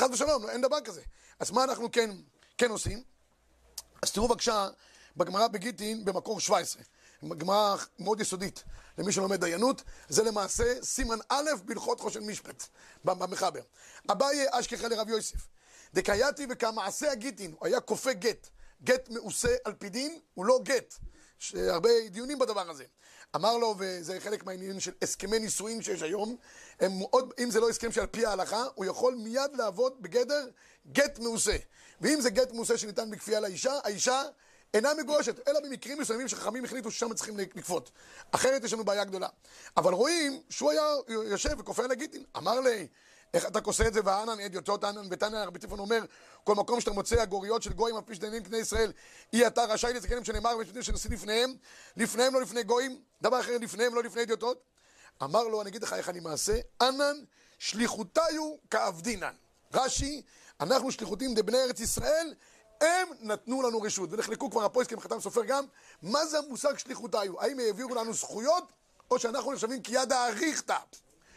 חס 0.00 0.10
ושלום, 0.12 0.48
אין 0.48 0.60
דבר 0.60 0.80
כזה. 0.80 1.02
אז 1.40 1.50
מה 1.50 1.64
אנחנו 1.64 1.92
כן, 1.92 2.10
כן 2.58 2.70
עושים? 2.70 3.02
אז 4.02 4.12
תראו 4.12 4.28
בבקשה, 4.28 4.68
בגמרא 5.16 5.48
בגיטין 5.48 6.04
במקור 6.04 6.40
17, 6.40 6.82
גמרא 7.24 7.76
מאוד 7.98 8.20
יסודית 8.20 8.64
למי 8.98 9.12
שלומד 9.12 9.40
דיינות, 9.40 9.82
זה 10.08 10.22
למעשה 10.22 10.82
סימן 10.82 11.18
א' 11.28 11.50
בהלכות 11.64 12.00
חושן 12.00 12.26
משפט, 12.26 12.62
במחבר. 13.04 13.60
אביי 14.10 14.46
אשכחה 14.50 14.88
לרב 14.88 15.08
יוסף, 15.08 15.46
דקייתי 15.94 16.46
וכמעשה 16.50 17.12
הגיטין, 17.12 17.54
הוא 17.58 17.66
היה 17.66 17.80
כופה 17.80 18.12
גט, 18.12 18.48
גט 18.82 19.08
מעושה 19.08 19.56
על 19.64 19.72
פי 19.72 19.88
דין, 19.88 20.18
הוא 20.34 20.44
לא 20.44 20.60
גט, 20.62 20.94
יש 21.40 21.54
הרבה 21.54 21.90
דיונים 22.10 22.38
בדבר 22.38 22.70
הזה. 22.70 22.84
אמר 23.36 23.56
לו, 23.56 23.74
וזה 23.78 24.20
חלק 24.20 24.44
מהעניינים 24.44 24.80
של 24.80 24.92
הסכמי 25.02 25.38
נישואין 25.38 25.82
שיש 25.82 26.02
היום, 26.02 26.36
הם 26.80 26.98
מאוד, 26.98 27.32
אם 27.38 27.50
זה 27.50 27.60
לא 27.60 27.68
הסכם 27.68 27.92
שעל 27.92 28.06
פי 28.06 28.26
ההלכה, 28.26 28.64
הוא 28.74 28.84
יכול 28.84 29.14
מיד 29.14 29.50
לעבוד 29.54 30.02
בגדר 30.02 30.48
גט 30.92 31.18
מעושה. 31.18 31.56
ואם 32.00 32.20
זה 32.20 32.30
גט 32.30 32.52
מעושה 32.52 32.78
שניתן 32.78 33.10
בכפייה 33.10 33.40
לאישה, 33.40 33.72
האישה 33.84 34.22
אינה 34.74 34.94
מגורשת, 34.94 35.48
אלא 35.48 35.60
במקרים 35.60 35.98
מסוימים 35.98 36.28
שחכמים 36.28 36.64
החליטו 36.64 36.90
ששם 36.90 37.14
צריכים 37.14 37.38
לכפות. 37.38 37.90
אחרת 38.30 38.64
יש 38.64 38.72
לנו 38.72 38.84
בעיה 38.84 39.04
גדולה. 39.04 39.28
אבל 39.76 39.92
רואים 39.92 40.42
שהוא 40.50 40.70
היה 40.70 40.82
יושב 41.08 41.54
וכופר 41.58 41.86
לגיטין. 41.86 42.24
אמר 42.36 42.60
לי, 42.60 42.88
איך 43.34 43.46
אתה 43.46 43.60
כוסה 43.60 43.86
את 43.86 43.94
זה 43.94 44.00
ואנן 44.04 44.40
אדיוטות 44.40 44.84
אנן 44.84 45.06
ותנא 45.10 45.36
רבי 45.36 45.58
טיפון 45.58 45.78
אומר 45.78 46.04
כל 46.44 46.54
מקום 46.54 46.80
שאתה 46.80 46.92
מוצא 46.92 47.20
הגוריות 47.20 47.62
של 47.62 47.72
גויים 47.72 47.96
על 47.96 48.02
פי 48.06 48.14
שדיינים 48.14 48.44
כני 48.44 48.56
ישראל 48.56 48.92
אי 49.32 49.46
אתה 49.46 49.64
רשאי 49.64 49.92
לזכנם 49.92 50.24
שנאמר 50.24 50.56
במשפטים 50.56 50.82
שנשיא 50.82 51.10
לפניהם 51.10 51.54
לפניהם 51.96 52.34
לא 52.34 52.42
לפני 52.42 52.62
גויים 52.62 53.00
דבר 53.22 53.40
אחר 53.40 53.58
לפניהם 53.58 53.94
לא 53.94 54.02
לפני 54.02 54.22
אדיוטות 54.22 54.64
אמר 55.22 55.42
לו 55.42 55.62
אני 55.62 55.70
אגיד 55.70 55.82
לך 55.82 55.92
איך 55.92 56.08
אני 56.08 56.20
מעשה 56.20 56.58
אנן 56.80 57.16
שליחותיו 57.58 58.54
כעבדינן 58.70 59.34
רש"י 59.74 60.22
אנחנו 60.60 60.92
שליחותים 60.92 61.34
דבני 61.34 61.58
ארץ 61.58 61.80
ישראל 61.80 62.34
הם 62.80 63.08
נתנו 63.20 63.62
לנו 63.62 63.80
רשות 63.82 64.12
ונחלקו 64.12 64.50
כבר 64.50 64.64
הפויסקים 64.64 65.00
חתם 65.00 65.20
סופר 65.20 65.44
גם 65.44 65.64
מה 66.02 66.26
זה 66.26 66.38
המושג 66.38 66.78
שליחותיו 66.78 67.40
האם 67.40 67.58
העבירו 67.58 67.94
לנו 67.94 68.14
זכויות 68.14 68.72
או 69.10 69.18
שאנחנו 69.18 69.52
נחשבים 69.52 69.82
כיד 69.82 70.12
האריכתא 70.12 70.78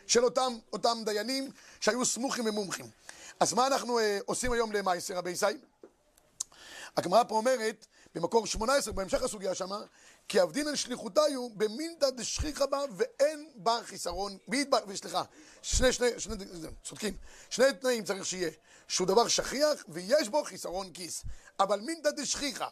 של 0.07 0.23
אותם, 0.23 0.53
אותם 0.73 0.97
דיינים 1.05 1.51
שהיו 1.79 2.05
סמוכים 2.05 2.45
ומומחים. 2.45 2.85
אז 3.39 3.53
מה 3.53 3.67
אנחנו 3.67 3.99
אה, 3.99 4.19
עושים 4.25 4.51
היום 4.51 4.71
למעשר 4.71 5.15
רבי 5.15 5.29
ישי? 5.29 5.45
הגמרא 6.97 7.23
פה 7.23 7.35
אומרת, 7.35 7.87
במקור 8.15 8.47
18, 8.47 8.93
בהמשך 8.93 9.23
הסוגיה 9.23 9.55
שמה, 9.55 9.81
כי 10.27 10.39
עבדינן 10.39 10.75
שליחותיו 10.75 11.49
במינתא 11.53 12.09
דשכיחא 12.09 12.65
בה 12.65 12.79
ואין 12.91 13.49
בה 13.55 13.79
חיסרון, 13.83 14.37
סליחה, 14.95 15.23
שני, 15.61 15.93
שני, 15.93 16.07
שני, 16.17 16.35
צודקים, 16.83 17.17
שני 17.49 17.65
תנאים 17.81 18.03
צריך 18.03 18.25
שיהיה, 18.25 18.51
שהוא 18.87 19.07
דבר 19.07 19.27
שכיח 19.27 19.83
ויש 19.89 20.29
בו 20.29 20.43
חיסרון 20.43 20.91
כיס, 20.93 21.23
אבל 21.59 21.79
מינתא 21.79 22.11
דשכיחא 22.11 22.67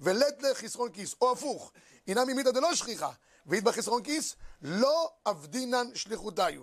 ולית 0.00 0.42
לחסרון 0.42 0.92
כיס, 0.92 1.14
או 1.20 1.32
הפוך, 1.32 1.72
הנה 2.06 2.24
ממיתא 2.24 2.50
דלא 2.50 2.74
שכיחא 2.74 3.10
ואית 3.46 3.64
בה 3.64 3.72
חיסרון 3.72 4.02
כיס, 4.02 4.34
לא 4.62 5.10
עבדינן 5.24 5.86
שליחותיו. 5.94 6.62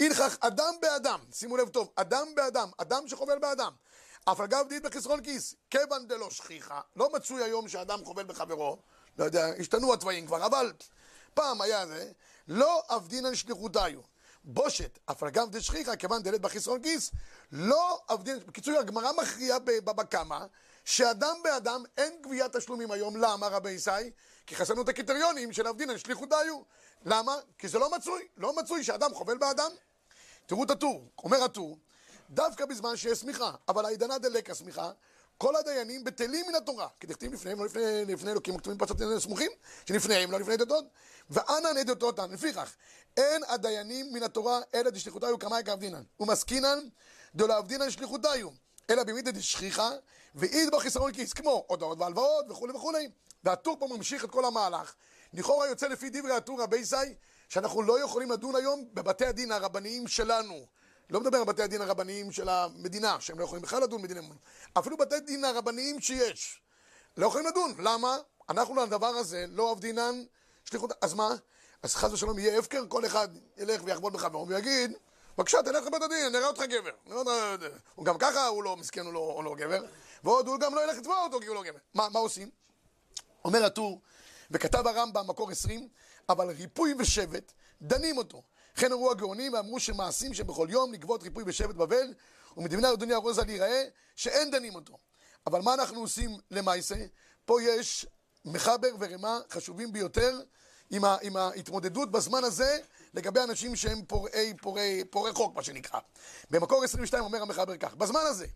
הלכך 0.00 0.36
אדם 0.40 0.74
באדם, 0.82 1.20
שימו 1.32 1.56
לב 1.56 1.68
טוב, 1.68 1.90
אדם 1.96 2.26
באדם, 2.34 2.70
אדם 2.76 3.08
שחובל 3.08 3.38
באדם. 3.38 3.72
אף 4.24 4.40
אגב 4.40 4.68
דין 4.68 4.82
בחסרון 4.82 5.22
כיס, 5.22 5.54
כיוון 5.70 6.06
דלא 6.06 6.30
שכיחה, 6.30 6.80
לא 6.96 7.12
מצוי 7.12 7.42
היום 7.42 7.68
שאדם 7.68 8.04
חובל 8.04 8.24
בחברו, 8.24 8.78
לא 9.18 9.24
יודע, 9.24 9.46
השתנו 9.58 9.94
התוואים 9.94 10.26
כבר, 10.26 10.46
אבל 10.46 10.72
פעם 11.34 11.60
היה 11.60 11.86
זה, 11.86 12.12
לא 12.48 12.82
עבדינן 12.88 13.34
שליחותיו. 13.34 14.00
בושת, 14.44 14.98
אף 15.06 15.22
אגב 15.22 15.50
דשכיחה, 15.50 15.96
כיוון 15.96 16.22
דלת 16.22 16.40
בחסרון 16.40 16.82
כיס, 16.82 17.10
לא 17.52 18.00
עבדינן, 18.08 18.38
בקיצור, 18.46 18.78
הגמרא 18.78 19.12
מכריעה 19.12 19.58
בבבא 19.58 20.02
קמא, 20.02 20.38
שאדם 20.84 21.36
באדם 21.44 21.82
אין 21.96 22.22
גביית 22.22 22.56
תשלומים 22.56 22.90
היום, 22.90 23.16
למה 23.16 23.48
רבי 23.48 23.70
ישי? 23.70 23.90
כי 24.46 24.56
חסרנו 24.56 24.82
את 24.82 24.88
הקריטריונים 24.88 25.52
של 25.52 25.66
עבדינן 25.66 25.98
שליחותיו. 25.98 26.62
למה? 27.04 27.36
כי 27.58 27.68
זה 27.68 27.78
לא 27.78 27.90
מצוי, 27.90 28.28
לא 28.36 28.56
מצוי 28.56 28.84
שאדם 28.84 29.14
חובל 29.14 29.38
באדם. 29.38 29.70
תראו 30.46 30.64
את 30.64 30.70
הטור, 30.70 31.10
אומר 31.18 31.44
הטור, 31.44 31.78
דווקא 32.30 32.66
בזמן 32.66 32.96
שיש 32.96 33.18
שמיכה, 33.18 33.50
אבל 33.68 33.84
העידנא 33.84 34.18
דלקה 34.18 34.54
שמיכה, 34.54 34.90
כל 35.38 35.56
הדיינים 35.56 36.04
בטלים 36.04 36.46
מן 36.48 36.54
התורה, 36.54 36.88
כי 37.00 37.06
דכתיב 37.06 37.32
לפניהם, 37.34 37.58
לא 37.58 37.64
לפני, 37.64 38.04
לפני 38.04 38.30
אלוקים, 38.30 38.58
כתובים 38.58 38.78
פרצות 38.78 38.96
סמוכים, 39.18 39.50
שלפניהם, 39.86 40.30
לא 40.30 40.40
לפני 40.40 40.56
דתות, 40.56 40.84
ואנן 41.30 41.76
עדותותן, 41.80 42.30
לפיכך, 42.30 42.74
אין 43.16 43.42
הדיינים 43.48 44.12
מן 44.12 44.22
התורה, 44.22 44.60
אלא 44.74 44.90
דשליחותיו 44.90 45.38
קמאי 45.38 45.62
כעבדינן, 45.64 46.02
ומסקינן 46.20 46.78
דלא 47.34 47.56
עבדינן 47.56 47.90
שליחותיו, 47.90 48.48
אלא 48.90 49.04
במיתא 49.04 49.30
דשכיחה, 49.30 49.90
ואיד 50.34 50.70
בו 50.70 50.78
חיסרון 50.78 51.12
כיס, 51.12 51.32
כמו 51.32 51.64
הודעות 51.68 51.98
והלוואות 51.98 52.50
וכולי 52.50 52.72
וכולי. 52.72 53.08
והטור 53.44 53.76
פה 53.78 53.86
ממשיך 53.86 54.24
את 54.24 54.30
כל 54.30 54.44
המהלך. 54.44 54.94
לכאורה 55.32 55.66
יוצא 55.66 55.86
לפי 55.88 56.10
דברי 56.10 56.32
הטור 56.32 56.62
רבי 56.62 56.76
ישי, 56.76 56.96
שאנחנו 57.48 57.82
לא 57.82 58.04
יכולים 58.04 58.30
לדון 58.30 58.56
היום 58.56 58.84
בבתי 58.94 59.26
הדין 59.26 59.52
הרבניים 59.52 60.08
שלנו. 60.08 60.66
לא 61.10 61.20
מדבר 61.20 61.38
על 61.38 61.44
בתי 61.44 61.62
הדין 61.62 61.82
הרבניים 61.82 62.32
של 62.32 62.48
המדינה, 62.48 63.20
שהם 63.20 63.38
לא 63.38 63.44
יכולים 63.44 63.62
בכלל 63.62 63.82
לדון 63.82 64.02
בדיני 64.02 64.20
ממון. 64.20 64.36
אפילו 64.78 64.96
בתי 64.96 65.14
הדין 65.14 65.44
הרבניים 65.44 66.00
שיש, 66.00 66.62
לא 67.16 67.26
יכולים 67.26 67.46
לדון. 67.46 67.74
למה? 67.78 68.16
אנחנו 68.48 68.76
לדבר 68.76 69.06
הזה 69.06 69.44
לא 69.48 69.70
עבדינן 69.70 70.22
שליחות... 70.64 70.92
אז 71.02 71.14
מה? 71.14 71.34
אז 71.82 71.94
חס 71.94 72.12
ושלום 72.12 72.38
יהיה 72.38 72.58
הפקר, 72.58 72.84
כל 72.88 73.06
אחד 73.06 73.28
ילך 73.56 73.80
ויחבול 73.84 74.12
בחברו 74.12 74.48
ויגיד, 74.48 74.92
בבקשה, 75.38 75.62
תלך 75.62 75.86
לבית 75.86 76.02
הדין, 76.02 76.32
נראה 76.32 76.46
אותך 76.46 76.62
גבר. 76.62 76.90
נראה 77.06 77.18
אותך... 77.18 77.32
הוא 77.94 78.06
גם 78.06 78.18
ככה, 78.18 78.46
הוא 78.46 78.64
לא 78.64 78.76
מסכן, 78.76 79.06
הוא 79.06 79.12
לא, 79.12 79.18
הוא 79.18 79.44
לא 79.44 79.54
גבר. 79.54 79.84
ועוד 80.24 80.46
הוא 80.46 80.60
גם 80.60 80.74
לא 80.74 80.84
ילך 80.84 80.98
לתבוע 80.98 81.22
אותו 81.22 81.40
כי 81.40 81.46
הוא 81.46 81.54
לא 81.54 81.62
גבר. 81.62 81.78
מה, 81.94 82.08
מה 82.08 82.18
עושים? 82.18 82.50
אומר 83.44 83.64
הטור, 83.64 84.00
וכתב 84.50 84.86
הרמב"ם, 84.86 85.26
מקור 85.26 85.50
20, 85.50 85.88
אבל 86.28 86.50
ריפוי 86.50 86.94
ושבט, 86.98 87.52
דנים 87.82 88.18
אותו. 88.18 88.42
לכן 88.76 88.92
אמרו 88.92 89.10
הגאונים 89.10 89.52
ואמרו 89.52 89.80
שמעשים 89.80 90.34
שבכל 90.34 90.66
יום 90.70 90.92
לגבות 90.92 91.22
ריפוי 91.22 91.44
ושבט 91.46 91.74
בבל, 91.74 92.14
ומדינה 92.56 92.92
אדוני 92.92 93.14
ארוזה 93.14 93.42
להיראה, 93.44 93.84
שאין 94.16 94.50
דנים 94.50 94.74
אותו. 94.74 94.98
אבל 95.46 95.60
מה 95.60 95.74
אנחנו 95.74 96.00
עושים 96.00 96.30
למעשה? 96.50 96.94
פה 97.44 97.62
יש 97.62 98.06
מחבר 98.44 98.88
ורמה 98.98 99.38
חשובים 99.50 99.92
ביותר 99.92 100.40
עם, 100.90 101.04
ה, 101.04 101.16
עם 101.22 101.36
ההתמודדות 101.36 102.10
בזמן 102.10 102.44
הזה 102.44 102.78
לגבי 103.14 103.40
אנשים 103.40 103.76
שהם 103.76 104.04
פורעי, 104.04 104.54
פורעי, 104.62 105.04
פורעי 105.04 105.32
חוק, 105.32 105.54
מה 105.54 105.62
שנקרא. 105.62 106.00
במקור 106.50 106.84
22 106.84 107.24
אומר 107.24 107.42
המחבר 107.42 107.76
כך, 107.76 107.94
בזמן 107.94 108.20
הזה 108.22 108.46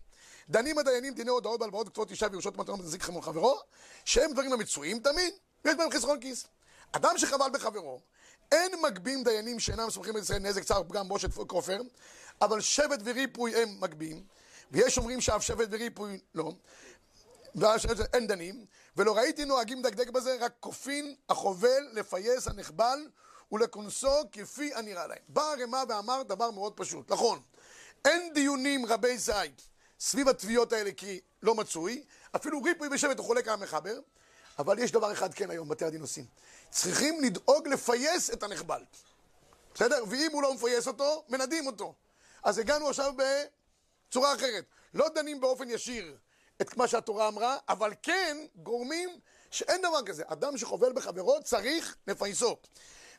דנים 0.49 0.77
הדיינים 0.77 1.13
דיני 1.13 1.29
הודעות 1.29 1.59
בהלוואות 1.59 1.89
כתובות 1.89 2.11
אישה 2.11 2.27
וירושות 2.31 2.57
מתנות 2.57 2.79
מזיק 2.79 3.01
חמור 3.01 3.23
חברו, 3.25 3.59
שהם 4.05 4.33
דברים 4.33 4.53
המצויים 4.53 4.99
תמיד, 4.99 5.33
ויש 5.65 5.75
בהם 5.75 5.91
חסרון 5.91 6.19
כיס. 6.19 6.47
אדם 6.91 7.17
שחבל 7.17 7.47
בחברו, 7.53 7.99
אין 8.51 8.71
מגבים 8.81 9.23
דיינים 9.23 9.59
שאינם 9.59 9.89
סומכים 9.89 10.15
על 10.15 10.21
ישראל 10.21 10.39
נזק 10.39 10.63
צער 10.63 10.83
פגם 10.83 11.07
בושת 11.07 11.29
כופר, 11.47 11.81
אבל 12.41 12.61
שבט 12.61 12.99
וריפוי 13.03 13.55
הם 13.55 13.77
מגבים, 13.79 14.23
ויש 14.71 14.97
אומרים 14.97 15.21
שאף 15.21 15.41
שבט 15.41 15.67
וריפוי 15.71 16.19
לא, 16.35 16.53
ואין 17.55 18.27
דנים, 18.27 18.65
ולא 18.97 19.17
ראיתי 19.17 19.45
נוהגים 19.45 19.81
דקדק 19.81 20.09
בזה, 20.09 20.37
רק 20.39 20.53
כופין 20.59 21.15
החובל 21.29 21.89
לפייס 21.93 22.47
הנחבל 22.47 22.99
ולכונסו 23.51 24.21
כפי 24.31 24.73
הנראה 24.73 25.07
להם. 25.07 25.17
בא 25.27 25.41
הרמ"א 25.51 25.83
ואמר 25.89 26.23
דבר 26.23 26.51
מאוד 26.51 26.73
פשוט, 26.75 27.11
נכון, 27.11 27.39
אין 28.05 28.33
דיונים 28.33 28.85
רבי 28.85 29.17
זית 29.17 29.69
סביב 29.99 30.29
התביעות 30.29 30.73
האלה 30.73 30.91
כי 30.91 31.19
לא 31.43 31.55
מצוי, 31.55 32.03
אפילו 32.35 32.61
ריפוי 32.61 32.89
בשבט 32.89 33.17
הוא 33.17 33.25
חולק 33.25 33.47
על 33.47 33.53
המחבר, 33.53 33.99
אבל 34.59 34.79
יש 34.79 34.91
דבר 34.91 35.11
אחד 35.11 35.33
כן 35.33 35.51
היום 35.51 35.69
בתי 35.69 35.85
הדין 35.85 36.01
עושים, 36.01 36.25
צריכים 36.69 37.23
לדאוג 37.23 37.67
לפייס 37.67 38.29
את 38.29 38.43
הנחבל, 38.43 38.83
בסדר? 39.73 40.03
ואם 40.09 40.29
הוא 40.31 40.43
לא 40.43 40.53
מפייס 40.53 40.87
אותו, 40.87 41.23
מנדים 41.29 41.67
אותו. 41.67 41.93
אז 42.43 42.57
הגענו 42.57 42.89
עכשיו 42.89 43.13
בצורה 44.09 44.35
אחרת, 44.35 44.65
לא 44.93 45.09
דנים 45.09 45.41
באופן 45.41 45.69
ישיר 45.69 46.17
את 46.61 46.77
מה 46.77 46.87
שהתורה 46.87 47.27
אמרה, 47.27 47.57
אבל 47.69 47.93
כן 48.01 48.37
גורמים 48.55 49.09
שאין 49.51 49.81
דבר 49.81 50.03
כזה, 50.05 50.23
אדם 50.27 50.57
שחובל 50.57 50.93
בחברו 50.93 51.43
צריך 51.43 51.95
לפייסו. 52.07 52.57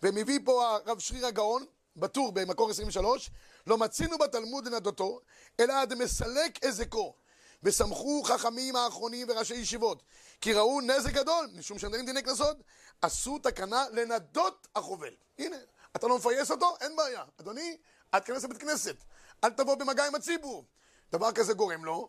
ומביא 0.03 0.38
פה 0.44 0.77
הרב 0.77 0.99
שריר 0.99 1.27
הגאון, 1.27 1.64
בטור 1.96 2.33
במקור 2.33 2.70
23, 2.70 3.31
לא 3.66 3.79
מצינו 3.79 4.18
בתלמוד 4.18 4.66
לנדותו, 4.66 5.20
אלא 5.61 5.81
עד 5.83 5.94
מסלק 5.94 6.64
הזקו. 6.64 7.14
וסמכו 7.62 8.23
חכמים 8.25 8.77
האחרונים 8.77 9.27
וראשי 9.31 9.55
ישיבות, 9.55 10.03
כי 10.40 10.53
ראו 10.53 10.81
נזק 10.81 11.12
גדול, 11.12 11.49
משום 11.55 11.79
שהם 11.79 11.92
דנים 11.92 12.07
דיני 12.07 12.23
קנסות, 12.23 12.57
עשו 13.03 13.38
תקנה 13.38 13.85
לנדות 13.92 14.69
החובל. 14.75 15.14
הנה, 15.38 15.57
אתה 15.97 16.07
לא 16.07 16.16
מפייס 16.16 16.51
אותו? 16.51 16.77
אין 16.81 16.97
בעיה. 16.97 17.25
אדוני, 17.40 17.77
אל 18.14 18.19
תיכנס 18.19 18.45
לבית 18.45 18.59
כנסת, 18.59 18.97
אל 19.45 19.51
תבוא 19.51 19.75
במגע 19.75 20.07
עם 20.07 20.14
הציבור. 20.14 20.64
דבר 21.12 21.33
כזה 21.33 21.53
גורם 21.53 21.85
לו, 21.85 22.09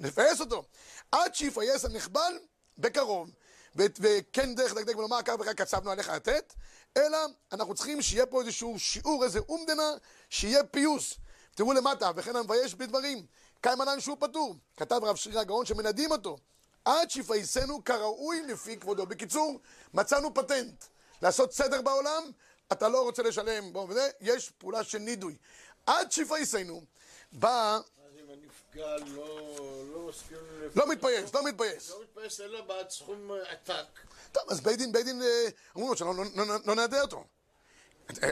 לפייס 0.00 0.40
אותו. 0.40 0.64
עד 1.12 1.34
שיפייס 1.34 1.84
הנחבל 1.84 2.38
כראוי. 2.78 3.30
ו- 3.76 3.82
ואין 4.00 4.54
דרך 4.54 4.74
לדקדק 4.74 4.96
ולומר 4.96 5.22
כך 5.24 5.34
וכך 5.40 5.52
קצבנו 5.52 5.90
עליך 5.90 6.08
לתת, 6.08 6.54
אלא 6.96 7.18
אנחנו 7.52 7.74
צריכים 7.74 8.02
שיהיה 8.02 8.26
פה 8.26 8.40
איזשהו 8.40 8.78
שיעור, 8.78 9.24
איזה 9.24 9.38
אומדנה, 9.48 9.90
שיהיה 10.30 10.64
פיוס. 10.64 11.14
תראו 11.54 11.72
למטה, 11.72 12.10
וכן 12.16 12.36
המבייש 12.36 12.74
בדברים, 12.74 13.26
קיימא 13.60 13.89
לן 13.89 14.00
שהוא 14.00 14.16
פטור. 14.20 14.56
כתב 14.76 15.00
רב 15.02 15.16
שרירא 15.16 15.38
גאון 15.38 15.66
שמנדים 15.66 16.10
אותו. 16.10 16.38
עד 16.84 17.10
שיפייסנו 17.10 17.84
כראוי 17.84 18.42
לפי 18.42 18.76
כבודו. 18.76 19.06
בקיצור, 19.06 19.60
מצאנו 19.94 20.34
פטנט. 20.34 20.84
לעשות 21.22 21.52
סדר 21.52 21.82
בעולם, 21.82 22.22
אתה 22.72 22.88
לא 22.88 23.02
רוצה 23.02 23.22
לשלם, 23.22 23.72
בוא 23.72 23.86
וזה, 23.88 24.10
יש 24.20 24.50
פעולה 24.58 24.84
של 24.84 24.98
נידוי. 24.98 25.36
עד 25.86 26.12
שיפייסנו, 26.12 26.82
בא, 27.32 27.78
הנפגע 28.28 28.96
לא 28.96 29.84
לא 29.92 30.08
מסכים... 30.08 30.38
לא 30.76 30.88
מתפייס, 30.88 31.34
לא 31.34 31.44
מתפייס. 31.44 31.90
לא 31.90 32.02
מתפייס 32.02 32.40
אלא 32.40 32.60
בעד 32.60 32.90
סכום 32.90 33.30
עתק. 33.48 34.00
טוב, 34.32 34.42
אז 34.48 34.60
בית 34.60 34.78
דין, 34.78 34.92
בית 34.92 35.04
דין, 35.04 35.22
אה, 35.22 35.48
אמרו 35.76 35.88
לו 35.88 35.96
שלא 35.96 36.14
לא, 36.14 36.24
לא, 36.46 36.56
לא 36.64 36.74
נעדה 36.74 37.02
אותו. 37.02 37.24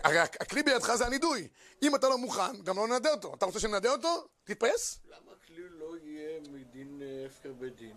הרי 0.04 0.18
הכלי 0.18 0.62
בידך 0.62 0.94
זה 0.94 1.06
הנידוי. 1.06 1.48
אם 1.82 1.94
אתה 1.94 2.08
לא 2.08 2.18
מוכן, 2.18 2.62
גם 2.62 2.76
לא 2.76 2.88
נעדה 2.88 3.10
אותו. 3.10 3.34
אתה 3.34 3.46
רוצה 3.46 3.60
שנעדה 3.60 3.92
אותו? 3.92 4.26
תתפייס. 4.44 4.98
למה 5.08 5.32
הכלי 5.42 5.62
לא 5.70 5.94
יהיה 6.02 6.40
מדין 6.52 7.02
אה, 7.02 7.26
הפקר 7.26 7.52
בית 7.52 7.76
דין? 7.76 7.96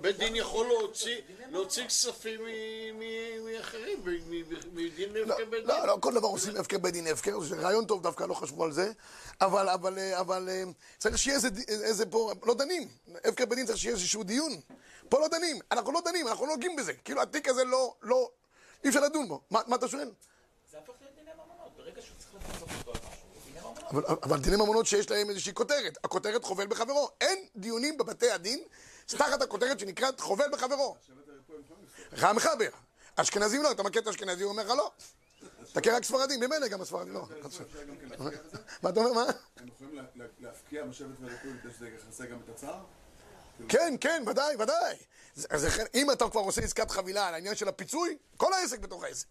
בית 0.00 0.16
דין 0.18 0.36
יכול 0.36 0.66
להוציא- 1.50 1.86
כספים 1.86 2.40
מאחרים, 3.44 4.02
מדין 4.72 5.12
לא, 5.12 5.34
הפקר 5.34 5.44
בית 5.50 5.66
דין. 5.66 5.76
לא, 5.76 5.86
לא, 5.86 5.98
כל 6.00 6.14
דבר 6.14 6.28
עושים 6.28 6.56
הפקר 6.56 6.78
בית 6.78 6.92
דין 6.92 7.06
הפקר, 7.06 7.40
זה 7.40 7.56
רעיון 7.56 7.84
טוב, 7.86 8.02
דווקא 8.02 8.24
לא 8.24 8.34
חשבו 8.34 8.64
על 8.64 8.72
זה, 8.72 8.92
אבל, 9.40 9.68
אה, 9.98 10.20
אה, 10.48 10.62
צריך 10.98 11.18
שיהיה 11.18 11.36
איזה, 11.36 11.48
איזה 11.68 12.06
פה, 12.06 12.32
לא 12.46 12.54
דנים, 12.54 12.88
הפקר 13.24 13.46
בית 13.46 13.56
דין 13.58 13.66
צריך 13.66 13.78
שיהיה 13.78 13.94
איזשהו 13.94 14.22
דיון. 14.24 14.52
פה 15.08 15.20
לא 15.20 15.28
דנים, 15.28 15.58
אנחנו 15.72 15.92
לא 15.92 16.00
דנים, 16.04 16.28
אנחנו 16.28 16.46
לא 16.46 16.52
נוגעים 16.52 16.76
בזה, 16.76 16.92
כאילו 16.94 17.22
התיק 17.22 17.48
הזה 17.48 17.64
לא, 17.64 17.94
לא, 18.02 18.30
אי 18.84 18.88
אפשר 18.88 19.00
לדון 19.00 19.28
בו. 19.28 19.40
מה, 19.50 19.60
מה 19.66 19.76
אתה 19.76 19.88
שואל? 19.88 20.10
זה 20.70 20.78
הפך 20.78 20.92
להיות 21.00 21.14
דיני 21.14 21.30
ממונות. 21.34 21.76
ברגע 21.76 22.02
שהוא 22.02 22.16
צריך 22.18 22.34
לפצות 22.34 22.68
אותו 22.78 22.90
על 22.90 22.96
משהו, 22.96 23.10
זה 23.34 23.40
דיני 23.46 23.60
ממונות. 23.60 23.84
אבל, 23.90 24.04
אבל 24.22 24.38
דיני 24.40 24.56
ממונות 24.56 24.86
שיש 24.86 25.10
להם 25.10 25.30
איזושהי 25.30 25.54
כותרת, 25.54 25.98
הכותרת 26.04 26.44
חובל 26.44 26.66
בחברו. 26.66 27.08
אין 27.20 27.46
דיונים 27.56 27.98
בבתי 27.98 28.30
הדין 28.30 28.62
תחת 29.06 29.42
הכותרת 29.42 29.78
שנקראת 29.78 30.20
חובל 30.20 30.44
בחברו. 30.52 30.96
לך 32.12 32.24
המחבר. 32.24 32.68
אשכנזים 33.16 33.62
לא, 33.62 33.70
אתה 33.70 33.82
מכיר 33.82 34.02
את 34.02 34.06
האשכנזי, 34.06 34.42
הוא 34.42 34.50
אומר 34.52 34.62
לך 34.62 34.70
לא. 34.70 34.90
תכיר 35.72 35.96
רק 35.96 36.04
ספרדים, 36.04 36.40
ממילא 36.40 36.68
גם 36.68 36.80
הספרדים 36.80 37.14
לא. 37.14 37.26
מה 38.82 38.90
אתה 38.90 39.00
אומר, 39.00 39.12
מה? 39.12 39.24
הם 39.56 39.68
יכולים 39.68 39.94
לה- 39.96 40.02
לה- 40.14 40.24
להפקיע 40.38 40.84
משאבת 40.84 41.16
ולקוי 41.20 41.50
כדי 41.62 41.72
שזה 41.72 41.88
יכסה 41.88 42.26
גם 42.26 42.38
את 42.44 42.48
הצער? 42.48 42.84
כן, 43.68 43.94
כן, 44.00 44.22
ודאי, 44.26 44.56
ודאי. 44.56 44.96
אז 45.50 45.64
לכן, 45.64 45.84
אם 45.94 46.10
אתה 46.10 46.30
כבר 46.30 46.40
עושה 46.40 46.60
עסקת 46.60 46.90
חבילה 46.90 47.28
על 47.28 47.34
העניין 47.34 47.54
של 47.54 47.68
הפיצוי, 47.68 48.18
כל 48.36 48.52
העסק 48.52 48.78
בתוך 48.78 49.04
העסק. 49.04 49.26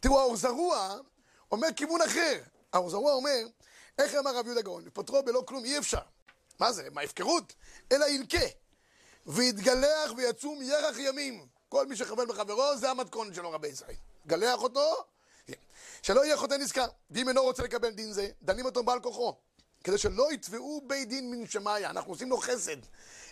תראו, 0.00 0.20
האור 0.20 0.36
זרוע 0.36 0.96
אומר 1.52 1.68
כיוון 1.76 2.02
אחר. 2.02 2.40
האור 2.72 2.90
זרוע 2.90 3.12
אומר, 3.12 3.38
איך 3.98 4.14
אמר 4.14 4.36
רב 4.36 4.46
יהודה 4.46 4.62
גאון? 4.62 4.84
לפטרו 4.84 5.22
בלא 5.22 5.42
כלום 5.46 5.64
אי 5.64 5.78
אפשר. 5.78 6.00
מה 6.60 6.72
זה? 6.72 6.88
מה 6.92 7.00
הפקרות? 7.00 7.54
אלא 7.92 8.04
ילקה. 8.04 8.46
ויתגלח 9.26 10.12
ויצום 10.16 10.62
ירח 10.62 10.96
ימים. 10.98 11.46
כל 11.68 11.86
מי 11.86 11.96
שחבל 11.96 12.26
בחברו, 12.26 12.76
זה 12.76 12.90
המתכון 12.90 13.34
שלו 13.34 13.50
רבי 13.50 13.68
ישראל. 13.68 13.94
גלח 14.26 14.62
אותו, 14.62 15.04
כן. 15.46 15.52
שלא 16.02 16.24
יהיה 16.24 16.36
חוטא 16.36 16.54
נזכר. 16.54 16.86
ואם 17.10 17.28
אינו 17.28 17.42
רוצה 17.42 17.62
לקבל 17.62 17.90
דין 17.90 18.12
זה, 18.12 18.28
דנים 18.42 18.64
אותו 18.64 18.82
בעל 18.82 19.00
כוחו. 19.00 19.36
כדי 19.84 19.98
שלא 19.98 20.32
יתבעו 20.32 20.82
בית 20.86 21.08
דין 21.08 21.30
מן 21.30 21.46
שמיא, 21.46 21.86
אנחנו 21.90 22.12
עושים 22.12 22.30
לו 22.30 22.36
חסד. 22.36 22.76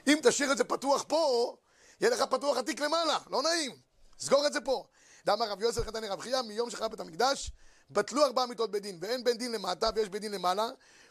אם 0.07 0.19
תשאיר 0.23 0.53
את 0.53 0.57
זה 0.57 0.65
פתוח 0.65 1.05
פה, 1.09 1.57
יהיה 2.01 2.11
לך 2.11 2.23
פתוח 2.23 2.57
התיק 2.57 2.81
למעלה, 2.81 3.19
לא 3.31 3.43
נעים. 3.43 3.77
סגור 4.19 4.47
את 4.47 4.53
זה 4.53 4.61
פה. 4.61 4.85
דאמר 5.27 5.51
רב 5.51 5.63
יוסף 5.63 5.87
חתני 5.87 6.09
רב 6.09 6.21
חייא, 6.21 6.43
מיום 6.43 6.71
שחרב 6.71 6.91
בית 6.91 7.01
המקדש, 7.01 7.51
בטלו 7.91 8.25
ארבע 8.25 8.47
מיתות 8.47 8.71
בית 8.71 8.83
דין, 8.83 8.99
ואין 9.01 9.25
בית 9.25 9.39
דין 9.39 9.53
למטה 9.53 9.91
ויש 9.95 10.09
בית 10.09 10.23
דין 10.23 10.33
למעלה. 10.33 10.69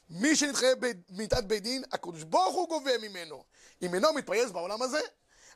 מי 0.10 0.36
שנתחייב 0.36 0.78
במיתת 1.10 1.44
בית 1.44 1.64
דין, 1.64 1.84
הקדוש 1.92 2.24
ברוך 2.24 2.56
הוא 2.56 2.70
גובה 2.70 2.98
ממנו. 2.98 3.44
אם 3.82 3.94
אינו 3.96 4.14
מתפייס 4.14 4.52
בעולם 4.52 4.82
הזה, 4.82 5.00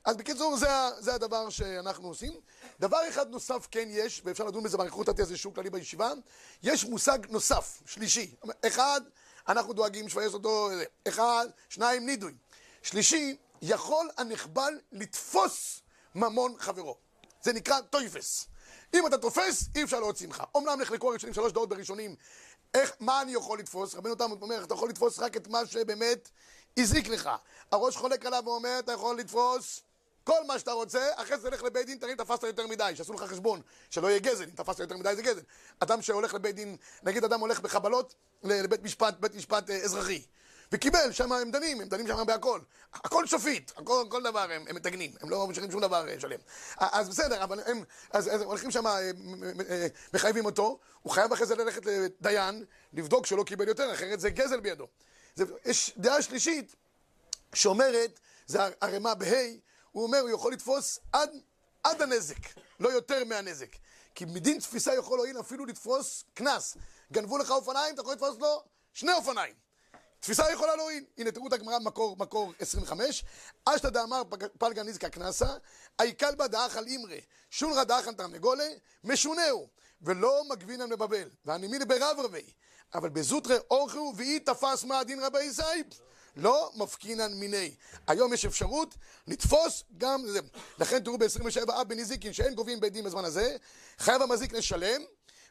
אז 0.05 0.17
בקיצור, 0.17 0.57
זה, 0.57 0.67
זה 0.99 1.13
הדבר 1.15 1.49
שאנחנו 1.49 2.07
עושים. 2.07 2.33
דבר 2.79 3.09
אחד 3.09 3.29
נוסף 3.29 3.67
כן 3.71 3.87
יש, 3.91 4.21
ואפשר 4.25 4.43
לדון 4.43 4.63
בזה 4.63 4.77
באריכות, 4.77 5.09
נתתי 5.09 5.21
איזה 5.21 5.37
שיעור 5.37 5.55
כללי 5.55 5.69
בישיבה, 5.69 6.11
יש 6.63 6.85
מושג 6.85 7.19
נוסף, 7.29 7.81
שלישי. 7.85 8.35
אחד, 8.67 9.01
אנחנו 9.47 9.73
דואגים 9.73 10.09
שפייס 10.09 10.33
אותו, 10.33 10.69
זה. 10.73 10.85
אחד, 11.07 11.47
שניים, 11.69 12.05
נידוי. 12.05 12.33
שלישי, 12.81 13.37
יכול 13.61 14.09
הנחבל 14.17 14.79
לתפוס 14.91 15.81
ממון 16.15 16.55
חברו. 16.59 16.97
זה 17.41 17.53
נקרא 17.53 17.81
טויפס. 17.81 18.47
אם 18.93 19.07
אתה 19.07 19.17
תופס, 19.17 19.69
אי 19.75 19.83
אפשר 19.83 19.99
להוציא 19.99 20.27
ממך. 20.27 20.43
אומנם 20.55 20.81
נחלקו 20.81 21.09
הראשונים 21.09 21.33
שלוש 21.33 21.51
דעות 21.51 21.69
בראשונים. 21.69 22.15
איך, 22.73 22.91
מה 22.99 23.21
אני 23.21 23.33
יכול 23.33 23.59
לתפוס? 23.59 23.95
רבנו 23.95 24.15
תם 24.15 24.31
אומר, 24.41 24.63
אתה 24.63 24.73
יכול 24.73 24.89
לתפוס 24.89 25.19
רק 25.19 25.37
את 25.37 25.47
מה 25.47 25.65
שבאמת 25.65 26.29
הזיק 26.79 27.07
לך. 27.07 27.29
הראש 27.71 27.95
חולק 27.97 28.25
עליו 28.25 28.43
ואומר, 28.45 28.79
אתה 28.79 28.91
יכול 28.91 29.17
לתפוס 29.17 29.81
כל 30.23 30.43
מה 30.47 30.59
שאתה 30.59 30.71
רוצה, 30.71 31.09
אחרי 31.15 31.37
זה 31.37 31.49
תלך 31.49 31.63
לבית 31.63 31.85
דין, 31.85 31.97
תראי, 31.97 32.15
תפסת 32.15 32.43
יותר 32.43 32.67
מדי, 32.67 32.91
שיעשו 32.95 33.13
לך 33.13 33.23
חשבון, 33.23 33.61
שלא 33.89 34.07
יהיה 34.07 34.19
גזל, 34.19 34.43
אם 34.43 34.49
תפסת 34.49 34.79
יותר 34.79 34.97
מדי 34.97 35.15
זה 35.15 35.21
גזל. 35.21 35.41
אדם 35.79 36.01
שהולך 36.01 36.33
לבית 36.33 36.55
דין, 36.55 36.77
נגיד 37.03 37.23
אדם 37.23 37.39
הולך 37.39 37.59
בחבלות 37.59 38.15
לבית 38.43 38.83
משפט, 38.83 39.15
בית 39.19 39.35
משפט 39.35 39.69
אה, 39.69 39.75
אזרחי. 39.75 40.21
וקיבל, 40.71 41.11
שם 41.11 41.31
הם 41.31 41.51
דנים, 41.51 41.81
הם 41.81 41.87
דנים 41.87 42.07
שם 42.07 42.23
בהכל. 42.27 42.59
הכל 42.93 43.27
שפיט, 43.27 43.71
הכל, 43.77 44.05
כל 44.09 44.23
דבר 44.23 44.51
הם, 44.51 44.65
הם 44.67 44.75
מתגנים, 44.75 45.11
הם 45.21 45.29
לא 45.29 45.47
משאירים 45.47 45.71
שום 45.71 45.81
דבר 45.81 46.09
אה, 46.09 46.19
שלם. 46.19 46.39
אז 46.77 47.09
בסדר, 47.09 47.43
אבל 47.43 47.59
הם, 47.65 47.83
אז, 48.11 48.27
אז 48.27 48.41
הם 48.41 48.47
הולכים 48.47 48.71
שם, 48.71 48.87
אה, 48.87 49.11
מחייבים 50.13 50.45
אותו, 50.45 50.79
הוא 51.01 51.11
חייב 51.11 51.33
אחרי 51.33 51.45
זה 51.45 51.55
ללכת 51.55 51.81
לדיין, 51.85 52.65
לבדוק 52.93 53.25
שלא 53.25 53.43
קיבל 53.43 53.67
יותר, 53.67 53.93
אחרת 53.93 54.19
זה 54.19 54.29
גזל 54.29 54.59
בידו. 54.59 54.87
זה, 55.35 55.45
יש 55.65 55.93
דעה 55.97 56.21
שלישית 56.21 56.75
שאומרת, 57.53 58.19
זה 58.47 58.59
ערימה 58.81 59.15
בה', 59.15 59.49
הוא 59.93 60.03
אומר, 60.03 60.19
הוא 60.19 60.29
יכול 60.29 60.53
לתפוס 60.53 60.99
עד, 61.11 61.29
עד 61.83 62.01
הנזק, 62.01 62.59
לא 62.79 62.89
יותר 62.89 63.23
מהנזק. 63.25 63.75
כי 64.15 64.25
מדין 64.25 64.59
תפיסה 64.59 64.93
יכול 64.93 65.17
להועיל 65.17 65.39
אפילו 65.39 65.65
לתפוס 65.65 66.23
קנס. 66.33 66.77
גנבו 67.11 67.37
לך 67.37 67.51
אופניים, 67.51 67.93
אתה 67.93 68.01
יכול 68.01 68.13
לתפוס 68.13 68.37
לו 68.39 68.63
שני 68.93 69.13
אופניים. 69.13 69.53
תפיסה 70.19 70.51
יכולה 70.51 70.75
להועיל. 70.75 71.05
הנה, 71.17 71.31
תראו 71.31 71.47
את 71.47 71.53
הגמרא 71.53 71.79
במקור 71.79 72.17
מקור 72.17 72.53
25. 72.59 73.25
אשתא 73.65 73.89
דאמר 73.89 74.21
פלגה 74.57 74.83
נזקה 74.83 75.09
קנסה, 75.09 75.53
איקל 76.01 76.35
בה 76.35 76.47
דאכל 76.47 76.85
אימרי, 76.85 77.21
שונרא 77.49 77.83
דאכל 77.83 78.13
תרנגולה, 78.13 78.67
משונהו, 79.03 79.67
ולא 80.01 80.43
מגבינן 80.49 80.89
לבבל. 80.89 81.29
והנימין 81.45 81.87
ברב 81.87 82.19
רבי. 82.19 82.53
אבל 82.93 83.09
בזוטרי 83.09 83.55
אורחו 83.71 84.13
ואי 84.17 84.39
תפס 84.39 84.83
מה 84.83 84.99
הדין 84.99 85.19
רבי 85.19 85.43
ישראל. 85.43 85.83
לא 86.35 86.71
מפקינן 86.75 87.33
מיני. 87.33 87.75
היום 88.07 88.33
יש 88.33 88.45
אפשרות 88.45 88.95
לתפוס 89.27 89.83
גם 89.97 90.23
זה. 90.27 90.39
לכן 90.79 91.03
תראו 91.03 91.17
ב-27 91.17 91.71
אב 91.71 91.87
בנזיקין 91.87 92.33
שאין 92.33 92.53
גובים 92.55 92.79
בית 92.79 92.93
דין 92.93 93.05
בזמן 93.05 93.25
הזה, 93.25 93.55
חייב 93.97 94.21
המזיק 94.21 94.53
לשלם, 94.53 95.01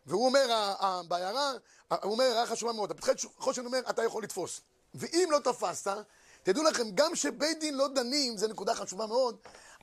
והוא 0.06 0.26
אומר 0.26 0.52
ה- 0.52 0.74
ה- 0.86 1.02
בהערה, 1.08 1.52
ה- 1.90 2.04
הוא 2.04 2.12
אומר 2.12 2.24
הערה 2.24 2.46
חשובה 2.46 2.72
מאוד, 2.72 2.90
הפתחי 2.90 3.10
חושן 3.38 3.64
אומר 3.66 3.78
אתה 3.90 4.04
יכול 4.04 4.22
לתפוס. 4.22 4.60
ואם 4.94 5.28
לא 5.30 5.38
תפסת, 5.38 5.96
תדעו 6.42 6.62
לכם, 6.64 6.90
גם 6.94 7.16
שבית 7.16 7.60
דין 7.60 7.74
לא 7.74 7.88
דנים, 7.88 8.36
זו 8.36 8.48
נקודה 8.48 8.74
חשובה 8.74 9.06
מאוד, 9.06 9.36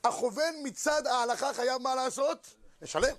הכוון 0.04 0.56
מצד 0.64 1.08
ההלכה 1.08 1.54
חייב 1.54 1.82
מה 1.82 1.96
לעשות? 1.96 2.48
לשלם. 2.82 3.16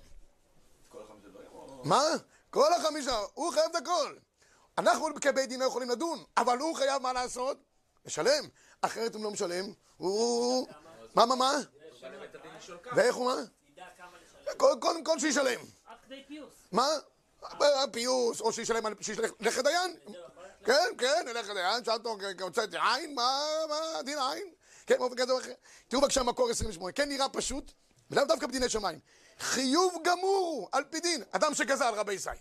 מה? 1.83 2.03
כל 2.49 2.73
החמישה, 2.73 3.19
הוא 3.33 3.51
חייב 3.53 3.65
את 3.71 3.75
הכל. 3.75 4.15
אנחנו 4.77 5.07
כבית 5.21 5.49
דין 5.49 5.59
לא 5.59 5.65
יכולים 5.65 5.89
לדון, 5.89 6.23
אבל 6.37 6.57
הוא 6.57 6.75
חייב 6.75 7.01
מה 7.01 7.13
לעשות? 7.13 7.57
לשלם. 8.05 8.43
אחרת 8.81 9.15
אם 9.15 9.23
לא 9.23 9.31
משלם, 9.31 9.65
הוא... 9.97 10.67
מה, 11.15 11.25
מה, 11.25 11.35
מה? 11.35 11.51
ואיך 12.95 13.15
הוא 13.15 13.25
מה? 13.25 13.41
קודם 14.57 15.03
כל 15.03 15.19
שישלם. 15.19 15.59
מה? 16.71 16.87
פיוס, 17.91 18.41
או 18.41 18.53
שישלם, 18.53 18.83
לך 19.39 19.59
דיין. 19.59 19.95
כן, 20.65 20.89
כן, 20.97 21.23
נלך 21.25 21.49
לדיין, 21.49 21.85
שאל 21.85 21.93
אותו, 21.93 22.17
הוצאתי 22.41 22.77
עין, 22.77 23.15
מה, 23.15 23.41
מה 23.69 24.01
דין 24.03 24.17
עין? 24.19 24.53
כן, 24.85 24.97
באופן 24.97 25.15
כזה 25.15 25.31
או 25.31 25.39
אחר. 25.39 25.53
תראו 25.87 26.01
בבקשה 26.01 26.23
מקור 26.23 26.49
28, 26.49 26.91
כן 26.91 27.09
נראה 27.09 27.29
פשוט, 27.29 27.71
ולאו 28.11 28.25
דווקא 28.25 28.47
בדיני 28.47 28.69
שמיים. 28.69 28.99
חיוב 29.39 29.97
גמור 30.03 30.69
על 30.71 30.83
פי 30.89 30.99
דין, 30.99 31.23
אדם 31.31 31.53
שגזל 31.53 31.93
רבי 31.93 32.13
ישראל. 32.13 32.35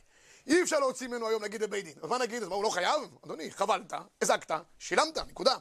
אי 0.47 0.63
אפשר 0.63 0.81
להוציא 0.81 1.09
ממנו 1.09 1.29
היום 1.29 1.43
להגיד 1.43 1.63
לבית 1.63 1.85
דין. 1.85 1.95
אז 2.03 2.09
מה 2.09 2.19
נגיד? 2.19 2.43
אז 2.43 2.49
מה, 2.49 2.55
הוא 2.55 2.65
לא 2.65 2.71
חייב? 2.71 3.01
אדוני, 3.25 3.51
חבלת, 3.51 3.93
הזקת, 4.23 4.55
שילמת, 4.79 5.19
נקודה. 5.19 5.57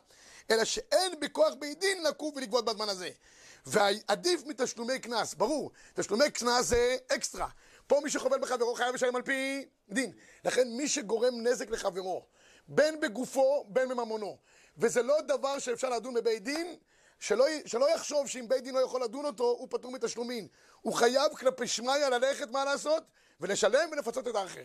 אלא 0.52 0.66
שאין 0.66 1.20
בכוח 1.20 1.54
בית 1.60 1.80
דין 1.80 2.04
לקום 2.04 2.32
ולגבות 2.36 2.66
בזמן 2.66 2.90
הזה. 2.90 3.10
ועדיף 3.66 4.44
מתשלומי 4.46 5.00
קנס, 5.00 5.34
ברור, 5.34 5.72
תשלומי 5.94 6.32
קנס 6.32 6.66
זה 6.66 6.98
אקסטרה. 7.12 7.48
פה 7.88 8.00
מי 8.04 8.10
שחובל 8.10 8.40
בחברו 8.40 8.76
חייב 8.76 8.96
לשלם 8.96 9.16
על 9.16 9.22
פי 9.22 9.66
דין. 9.90 10.12
לכן 10.46 10.68
מי 10.68 10.88
שגורם 10.88 11.48
נזק 11.48 11.70
לחברו, 11.70 12.26
בין 12.68 13.00
בגופו, 13.00 13.66
בין 13.68 13.90
בממונו, 13.90 14.38
וזה 14.78 15.02
לא 15.02 15.22
דבר 15.22 15.60
שאפשר 15.60 15.90
לדון 15.90 16.14
בבית 16.14 16.44
דין, 16.44 16.76
שלא, 17.20 17.46
שלא 17.66 17.96
יחשוב 17.96 18.28
שאם 18.28 18.48
בית 18.48 18.64
דין 18.64 18.76
לא 18.76 18.80
יכול 18.80 19.04
לדון 19.04 19.26
אותו, 19.26 19.44
הוא 19.44 19.68
פטור 19.72 19.92
מתשלומין. 19.92 20.48
הוא 20.82 20.94
חייב 20.94 21.36
כלפי 21.38 21.68
שמיא 21.68 22.08
ללכת, 22.12 22.52
מה 22.52 22.66
לעשות? 22.66 23.04
ולשלם 23.42 23.90
ולפצות 23.92 24.28
את 24.28 24.36
האחר. 24.36 24.64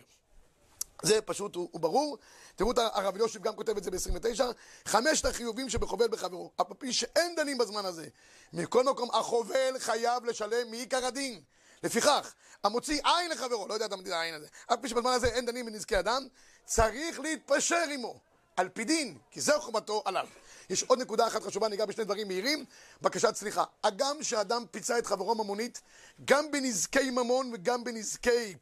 זה 1.01 1.21
פשוט, 1.21 1.55
הוא, 1.55 1.69
הוא 1.71 1.81
ברור. 1.81 2.17
תראו 2.55 2.71
את 2.71 2.77
הרב 2.77 3.17
יושב 3.17 3.41
גם 3.41 3.55
כותב 3.55 3.77
את 3.77 3.83
זה 3.83 3.91
ב-29. 3.91 4.41
חמשת 4.85 5.25
החיובים 5.25 5.69
שבחובל 5.69 6.07
בחברו. 6.07 6.51
אף 6.61 6.67
פי 6.79 6.93
שאין 6.93 7.35
דנים 7.35 7.57
בזמן 7.57 7.85
הזה. 7.85 8.07
מכל 8.53 8.83
מקום, 8.83 9.09
החובל 9.13 9.79
חייב 9.79 10.25
לשלם 10.25 10.71
מעיקר 10.71 11.05
הדין. 11.05 11.41
לפיכך, 11.83 12.33
המוציא 12.63 13.01
עין 13.03 13.31
לחברו, 13.31 13.67
לא 13.67 13.73
יודע 13.73 13.85
את 13.85 13.91
המדיד 13.91 14.13
העין 14.13 14.33
הזה, 14.33 14.47
אף 14.73 14.79
פי 14.81 14.89
שבזמן 14.89 15.11
הזה 15.11 15.27
אין 15.27 15.45
דנים 15.45 15.65
בנזקי 15.65 15.99
אדם, 15.99 16.27
צריך 16.65 17.19
להתפשר 17.19 17.83
עמו, 17.93 18.19
על 18.57 18.69
פי 18.69 18.83
דין, 18.83 19.17
כי 19.31 19.41
זהו 19.41 19.61
חובתו 19.61 20.01
עליו. 20.05 20.27
יש 20.69 20.83
עוד 20.83 20.99
נקודה 21.01 21.27
אחת 21.27 21.43
חשובה, 21.43 21.67
ניגע 21.67 21.85
בשני 21.85 22.03
דברים 22.03 22.27
מהירים, 22.27 22.65
בקשת 23.01 23.35
סליחה. 23.35 23.63
הגם 23.83 24.23
שאדם 24.23 24.65
פיצה 24.71 24.97
את 24.97 25.07
חברו 25.07 25.35
ממונית, 25.35 25.81
גם 26.25 26.51
בנזקי 26.51 27.09
ממון 27.09 27.51
וגם 27.53 27.83
בנזקי 27.83 28.55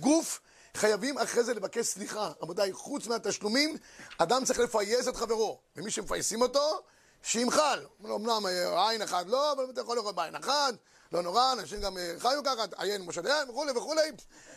גוף, 0.00 0.40
חייבים 0.74 1.18
אחרי 1.18 1.44
זה 1.44 1.54
לבקש 1.54 1.86
סליחה. 1.86 2.32
רבותיי, 2.42 2.72
חוץ 2.72 3.06
מהתשלומים, 3.06 3.76
אדם 4.18 4.44
צריך 4.44 4.58
לפייס 4.58 5.08
את 5.08 5.16
חברו. 5.16 5.60
ומי 5.76 5.90
שמפייסים 5.90 6.42
אותו, 6.42 6.82
שימחל. 7.22 7.86
אמנם 8.04 8.46
אה, 8.46 8.88
עין 8.88 9.02
אחת 9.02 9.26
לא, 9.26 9.52
אבל 9.52 9.70
אתה 9.70 9.80
יכול 9.80 9.96
לראות 9.96 10.14
בעין 10.14 10.34
אחת, 10.34 10.74
לא 11.12 11.22
נורא, 11.22 11.52
אנשים 11.52 11.80
גם 11.80 11.98
אה, 11.98 12.14
חיו 12.18 12.42
ככה, 12.44 12.64
עיין 12.76 13.02
משה 13.02 13.22
דיין 13.22 13.50
וכולי 13.50 13.72
וכולי, 13.72 14.10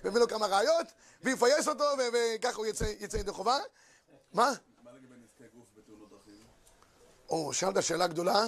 והביא 0.04 0.19
לו 0.19 0.28
כמה 0.28 0.47
ראיות, 0.47 0.88
ויפייס 1.21 1.67
אותו, 1.67 1.86
וככה 2.13 2.58
הוא 2.58 2.65
יצא 2.99 3.17
ידי 3.17 3.32
חובה. 3.32 3.58
מה? 4.34 4.54
מה 4.84 4.91
לגבי 4.91 5.15
נזקי 5.23 5.43
גוף 5.54 5.65
בתאונות 5.78 6.10
דרכים? 6.10 6.43
או, 7.29 7.53
שאלת 7.53 7.83
שאלה 7.83 8.07
גדולה 8.07 8.45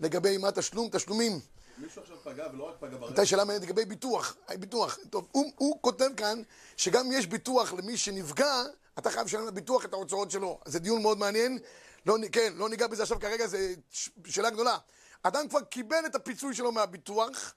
לגבי 0.00 0.38
מה 0.38 0.52
תשלום, 0.52 0.88
תשלומים. 0.92 1.40
מישהו 1.78 2.02
עכשיו 2.02 2.16
פגע 2.24 2.46
ולא 2.52 2.64
רק 2.64 2.74
פגע 2.80 2.90
ברכב, 2.90 3.06
הייתה 3.06 3.26
שאלה 3.26 3.44
מעניינת 3.44 3.68
לגבי 3.68 3.84
ביטוח. 3.84 4.36
ביטוח. 4.58 4.98
טוב, 5.10 5.28
הוא, 5.32 5.52
הוא 5.56 5.78
כותב 5.80 6.08
כאן 6.16 6.42
שגם 6.76 7.12
יש 7.12 7.26
ביטוח 7.26 7.72
למי 7.72 7.96
שנפגע, 7.96 8.62
אתה 8.98 9.10
חייב 9.10 9.26
לשלם 9.26 9.46
לביטוח 9.46 9.84
את 9.84 9.92
ההוצאות 9.92 10.30
שלו. 10.30 10.60
זה 10.64 10.78
דיון 10.78 11.02
מאוד 11.02 11.18
מעניין. 11.18 11.58
לא, 12.06 12.16
כן, 12.32 12.52
לא 12.56 12.68
ניגע 12.68 12.86
בזה 12.86 13.02
עכשיו 13.02 13.20
כרגע, 13.20 13.46
זו 13.46 13.58
שאלה 14.26 14.50
גדולה. 14.50 14.78
אדם 15.22 15.48
כבר 15.48 15.60
קיבל 15.60 16.06
את 16.06 16.14
הפיצוי 16.14 16.54
שלו 16.54 16.72
מהביטוח, 16.72 17.54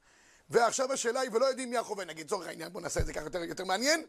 ועכשיו 0.50 0.94
השאלה 0.94 1.20
היא, 1.20 1.30
ולא 1.34 1.46
יודעים 1.46 1.70
מי 1.70 1.78
החובה, 1.78 2.06
נגיד, 2.06 2.26
לצורך 2.26 2.48
העניין, 2.48 2.74
בוא 2.74 2.82
נעשה 2.82 3.00
את 3.00 3.06
זה 3.06 3.14
ככה 3.14 3.24
יותר, 3.24 3.44
יותר 3.44 3.66
מעניין, 3.66 4.06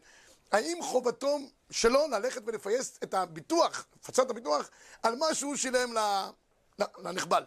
האם 0.51 0.77
חובתו 0.81 1.37
שלו 1.71 2.07
ללכת 2.07 2.41
ולפייס 2.45 2.99
את 3.03 3.13
הביטוח, 3.13 3.85
לפצות 4.03 4.25
את 4.25 4.31
הביטוח, 4.31 4.69
על 5.03 5.15
מה 5.15 5.33
שהוא 5.33 5.55
שילם 5.55 5.93
לנחבל. 7.03 7.43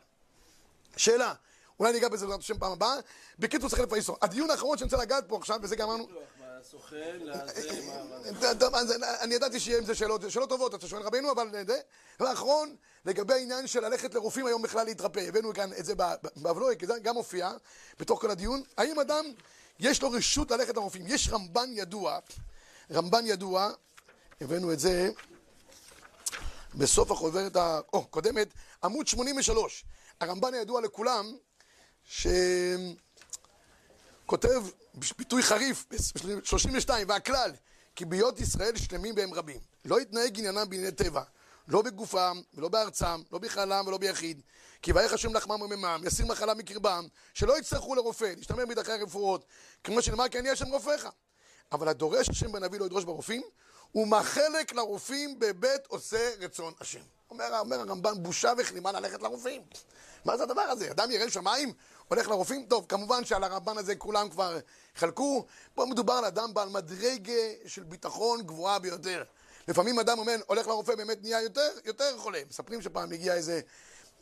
שאלה, 0.97 1.35
אולי 1.81 1.93
ניגע 1.93 2.09
בזה 2.09 2.27
בעזרת 2.27 2.41
השם 2.41 2.59
פעם 2.59 2.73
הבאה. 2.73 2.95
בקיצור, 3.39 3.71
צריך 3.71 3.83
לפייסו. 3.83 4.17
הדיון 4.23 4.51
האחרון 4.51 4.79
שאני 4.79 4.87
רוצה 4.87 4.97
לגעת 4.97 5.25
פה 5.29 5.37
עכשיו, 5.37 5.59
וזה 5.63 5.77
גם 5.77 5.89
אמרנו... 5.89 6.09
אני 9.21 9.35
ידעתי 9.35 9.61
שיהיה 9.61 9.79
עם 9.79 9.85
זה 9.85 9.95
שאלות, 9.95 10.31
שאלות 10.31 10.49
טובות, 10.49 10.75
אתה 10.75 10.89
שואל 10.89 11.03
רבינו, 11.03 11.33
אבל 11.33 11.65
זה. 11.67 11.81
והאחרון, 12.21 12.77
לגבי 13.05 13.35
העניין 13.35 13.67
של 13.67 13.81
ללכת 13.81 14.15
לרופאים 14.15 14.47
היום 14.47 14.63
בכלל 14.63 14.85
להתרפא. 14.85 15.21
הבאנו 15.21 15.55
כאן 15.55 15.71
את 15.79 15.85
זה 15.85 15.95
באבלוי, 16.37 16.77
כי 16.79 16.87
זה 16.87 16.99
גם 17.03 17.15
מופיע 17.15 17.53
בתוך 18.01 18.21
כל 18.21 18.31
הדיון. 18.31 18.63
האם 18.79 19.01
אדם, 19.01 19.25
יש 19.79 20.03
לו 20.03 20.11
רשות 20.11 20.51
ללכת 20.51 20.77
לרופאים? 20.77 21.05
יש 21.07 21.29
רמב"ן 21.29 21.71
ידוע, 21.73 22.19
רמב"ן 22.93 23.27
ידוע, 23.27 23.71
הבאנו 24.41 24.73
את 24.73 24.79
זה 24.79 25.11
בסוף 26.77 27.11
החוברת 27.11 27.57
הקודמת, 27.93 28.55
עמוד 28.85 29.07
83. 29.07 29.85
הרמב"ן 30.21 30.55
הידוע 30.55 30.81
לכולם, 30.81 31.37
שכותב 34.25 34.63
ביטוי 35.19 35.43
חריף, 35.43 35.87
ב-32, 35.91 36.91
והכלל, 37.09 37.53
כי 37.97 38.05
בהיות 38.05 38.41
ישראל 38.41 38.77
שלמים 38.77 39.15
והם 39.17 39.35
רבים. 39.35 39.61
לא 39.85 40.01
יתנהג 40.01 40.39
עניינם 40.39 40.71
בענייני 40.71 40.93
טבע, 40.93 41.23
לא 41.69 41.83
בגופם, 41.83 42.41
ולא 42.55 42.69
בארצם, 42.69 43.23
לא 43.33 43.39
בכללם 43.39 43.85
ולא 43.87 43.99
ביחיד. 43.99 44.41
כי 44.83 44.93
ויך 44.93 45.13
השם 45.13 45.35
לחמם 45.37 45.63
וממם, 45.63 46.03
יסיר 46.07 46.27
מחלה 46.27 46.55
מקרבם, 46.55 47.07
שלא 47.35 47.59
יצטרכו 47.59 47.95
לרופא, 47.95 48.33
להשתמר 48.37 48.67
בדרכי 48.67 48.93
הרפואות, 48.93 49.45
כמו 49.85 50.03
שנאמר 50.03 50.29
כי 50.29 50.39
אני 50.39 50.51
השם 50.51 50.67
רופאיך. 50.67 51.09
אבל 51.73 51.89
הדורש 51.89 52.29
השם 52.29 52.53
בנביא 52.53 52.81
לא 52.81 52.85
ידרוש 52.85 53.05
ברופאים, 53.05 53.43
ומחלק 53.95 54.73
לרופאים 54.73 55.39
בבית 55.39 55.87
עושה 55.87 56.31
רצון 56.41 56.73
השם. 56.81 57.01
אומר, 57.31 57.59
אומר 57.61 57.81
הרמב"ן, 57.81 58.23
בושה 58.23 58.53
וכלימה 58.59 58.93
ללכת 58.93 59.23
לרופאים. 59.23 59.63
מה 60.25 60.37
זה 60.37 60.43
הדבר 60.43 60.63
הזה? 60.63 60.91
אדם 60.91 61.11
ירא 61.11 61.29
שמיים, 61.29 61.73
הולך 62.09 62.29
לרופאים? 62.29 62.67
טוב, 62.67 62.87
כמובן 62.89 63.25
שעל 63.25 63.45
הרמב"ן 63.45 63.79
הזה 63.79 63.97
כולם 63.97 64.29
כבר 64.31 64.59
חלקו. 64.95 65.47
פה 65.75 65.87
מדובר 65.87 66.13
על 66.13 66.25
אדם 66.25 66.55
בעל 66.55 66.69
מדרגה 66.69 67.33
של 67.67 67.83
ביטחון 67.83 68.43
גבוהה 68.43 68.79
ביותר. 68.79 69.25
לפעמים 69.69 69.99
אדם 69.99 70.19
אומר, 70.19 70.37
הולך 70.47 70.67
לרופא, 70.67 70.95
באמת 70.95 71.23
נהיה 71.23 71.43
יותר, 71.43 71.71
יותר 71.85 72.19
חולה. 72.19 72.41
מספרים 72.49 72.83
שפעם 72.83 73.13
הגיע 73.13 73.35
איזה, 73.35 73.61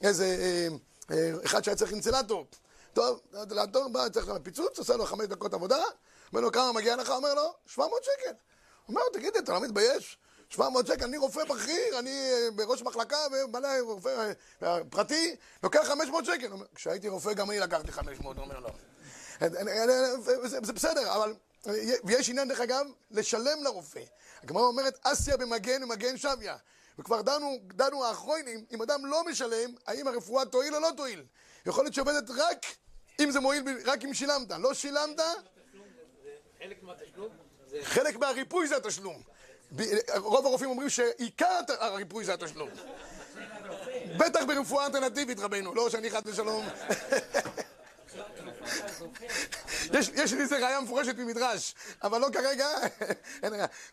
איזה, 0.02 0.24
אה, 0.26 0.68
אה, 1.16 1.32
אחד 1.44 1.64
שהיה 1.64 1.76
צריך 1.76 1.92
אינסלטור. 1.92 2.46
טוב, 2.92 3.20
אינסלטור 3.34 3.88
בא, 3.88 4.08
צריך 4.08 4.26
שם 4.26 4.42
פיצוץ, 4.42 4.78
עושה 4.78 4.96
לו 4.96 5.06
חמש 5.06 5.26
דקות 5.26 5.54
עבודה, 5.54 5.82
אומר 6.32 6.40
לו, 6.40 6.52
כמה 6.52 6.72
מגיע 6.72 6.96
לך? 6.96 7.10
אומר 7.10 7.34
לו, 7.34 7.54
700 7.66 8.04
שקל. 8.04 8.32
אומר 8.88 9.02
לו, 9.02 9.10
תגיד, 9.12 9.36
אתה 9.36 9.52
לא 9.52 9.60
מתבייש? 9.60 10.18
700 10.52 10.86
שקל, 10.86 11.04
אני 11.04 11.18
רופא 11.18 11.44
בכיר, 11.44 11.98
אני 11.98 12.10
אה, 12.10 12.50
בראש 12.54 12.82
מחלקה 12.82 13.16
ומלא 13.32 13.68
רופא 13.80 14.32
אה, 14.62 14.84
פרטי, 14.90 15.36
לוקח 15.62 15.80
500 15.88 16.24
שקל. 16.24 16.48
כשהייתי 16.74 17.08
רופא 17.08 17.32
גם 17.32 17.50
אני 17.50 17.58
לקחתי 17.58 17.92
500, 17.92 18.36
הוא 18.36 18.44
אומר 18.44 18.60
לו. 18.60 18.68
זה 20.42 20.72
בסדר, 20.72 21.14
אבל 21.14 21.34
אה, 21.66 21.72
ויש 22.04 22.30
עניין, 22.30 22.48
דרך 22.48 22.60
אגב, 22.60 22.86
לשלם 23.10 23.64
לרופא. 23.64 24.02
הגמרא 24.42 24.62
אומרת, 24.62 24.98
אסיה 25.02 25.36
במגן 25.36 25.84
ומגן 25.84 26.16
שביה. 26.16 26.56
וכבר 26.98 27.22
דנו, 27.22 27.58
דנו 27.62 28.04
האחרונים, 28.04 28.64
אם 28.72 28.82
אדם 28.82 29.06
לא 29.06 29.24
משלם, 29.24 29.74
האם 29.86 30.08
הרפואה 30.08 30.44
תועיל 30.44 30.74
או 30.74 30.80
לא 30.80 30.90
תועיל. 30.96 31.24
יכול 31.66 31.84
להיות 31.84 31.94
שעובדת 31.94 32.30
רק 32.30 32.66
אם 33.20 33.30
זה 33.30 33.40
מועיל, 33.40 33.64
רק 33.84 34.04
אם 34.04 34.14
שילמת. 34.14 34.50
לא 34.58 34.74
שילמת, 34.74 35.20
חלק 36.58 36.82
מהתשלום? 36.82 37.41
חלק 37.82 38.16
מהריפוי 38.16 38.68
זה 38.68 38.76
התשלום. 38.76 39.22
רוב 40.16 40.46
הרופאים 40.46 40.70
אומרים 40.70 40.88
שעיקר 40.88 41.60
הריפוי 41.80 42.24
זה 42.24 42.34
התשלום. 42.34 42.68
בטח 44.16 44.40
ברפואה 44.46 44.86
אלטרנטיבית, 44.86 45.40
רבנו, 45.40 45.74
לא 45.74 45.90
שאני 45.90 46.10
חס 46.10 46.20
ושלום. 46.24 46.64
יש, 49.94 50.32
לי 50.32 50.42
איזה 50.42 50.56
ראייה 50.56 50.80
מפורשת 50.80 51.14
ממדרש, 51.18 51.74
אבל 52.02 52.20
לא 52.20 52.28
כרגע, 52.32 52.66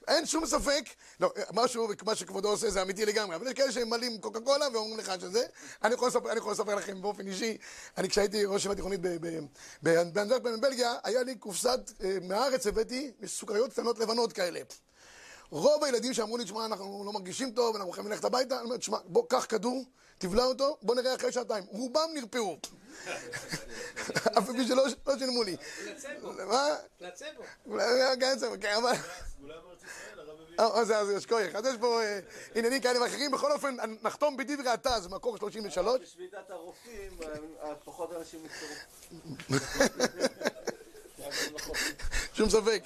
אין, 0.08 0.26
שום 0.26 0.46
ספק, 0.46 0.84
לא, 1.20 1.34
משהו, 1.54 1.88
מה 2.06 2.16
שכבודו 2.16 2.50
עושה 2.50 2.70
זה 2.70 2.82
אמיתי 2.82 3.06
לגמרי, 3.06 3.36
אבל 3.36 3.48
יש 3.48 3.54
כאלה 3.54 3.72
שממלאים 3.72 4.22
קוקה 4.22 4.40
קולה 4.40 4.66
ואומרים 4.74 5.00
לך 5.00 5.12
שזה, 5.22 5.46
אני 5.84 5.94
יכול 5.94 6.08
לספר, 6.52 6.76
לכם 6.76 7.02
באופן 7.02 7.28
אישי, 7.28 7.58
אני 7.98 8.10
כשהייתי 8.10 8.46
ראש 8.46 8.56
ישיבה 8.56 8.76
תיכונית 8.76 9.02
ב- 9.02 9.08
ב- 9.08 9.40
ב- 9.84 10.14
באנדרטמן 10.14 10.62
בבלגיה, 10.62 10.94
היה 11.04 11.24
לי 11.24 11.36
קופסת, 11.36 11.80
אה, 12.04 12.18
מהארץ 12.22 12.68
הבאתי, 12.68 13.12
סוכריות 13.26 13.72
קטנות 13.72 14.00
לבנות 14.00 14.34
כאלה. 14.34 14.60
רוב 15.52 15.84
הילדים 15.84 16.14
שאמרו 16.14 16.38
לי, 16.38 16.44
תשמע, 16.44 16.66
אנחנו 16.66 17.04
לא 17.06 17.14
מרגישים 17.14 17.52
טוב, 17.52 17.76
אנחנו 17.76 17.92
חייבים 17.92 18.12
ללכת 18.12 18.26
הביתה, 18.26 18.56
אני 18.56 18.64
אומר, 18.64 18.78
תשמע, 18.78 18.98
בוא, 19.06 19.24
קח 19.30 19.46
כדור, 19.50 19.86
תבלע 20.18 20.44
אותו, 20.44 20.78
בוא 20.82 20.96
נראה 20.96 21.16
אחרי 21.16 21.32
שעתיים. 21.32 21.64
רובם 21.68 22.10
נרפאו. 22.14 22.58
אף 24.38 24.50
על 24.50 24.56
פי 24.56 24.68
שלא 24.68 24.84
לא 25.08 25.18
שילמו 25.20 25.44
לי. 25.44 25.58
פלצבו, 25.58 26.34
מה? 26.48 26.68
פלצבו. 27.00 27.44
אולי 27.66 27.84
היה 27.84 28.18
כן, 28.20 28.38
זה, 28.38 28.48
כן, 28.62 28.76
אבל... 28.76 28.94
אה, 30.60 30.80
אז 30.80 30.92
אז 30.92 31.10
יש 31.10 31.26
כוח. 31.26 31.56
אז 31.56 31.66
יש 31.66 31.78
פה 31.80 32.02
אה, 32.02 32.20
עניינים 32.56 32.82
כאלה 32.82 33.02
ואחרים. 33.02 33.32
בכל 33.32 33.52
אופן, 33.52 33.76
נחתום 34.02 34.38
בדברי 34.38 34.70
התז, 34.70 35.08
מקור 35.08 35.38
33. 35.38 36.02
בשביתת 36.02 36.50
הרופאים, 36.50 37.20
אה, 37.64 37.76
פחות 37.86 38.14
אנשים 38.18 38.40
נפטרו. 38.44 38.70
שום 42.38 42.50
ספק. 42.50 42.84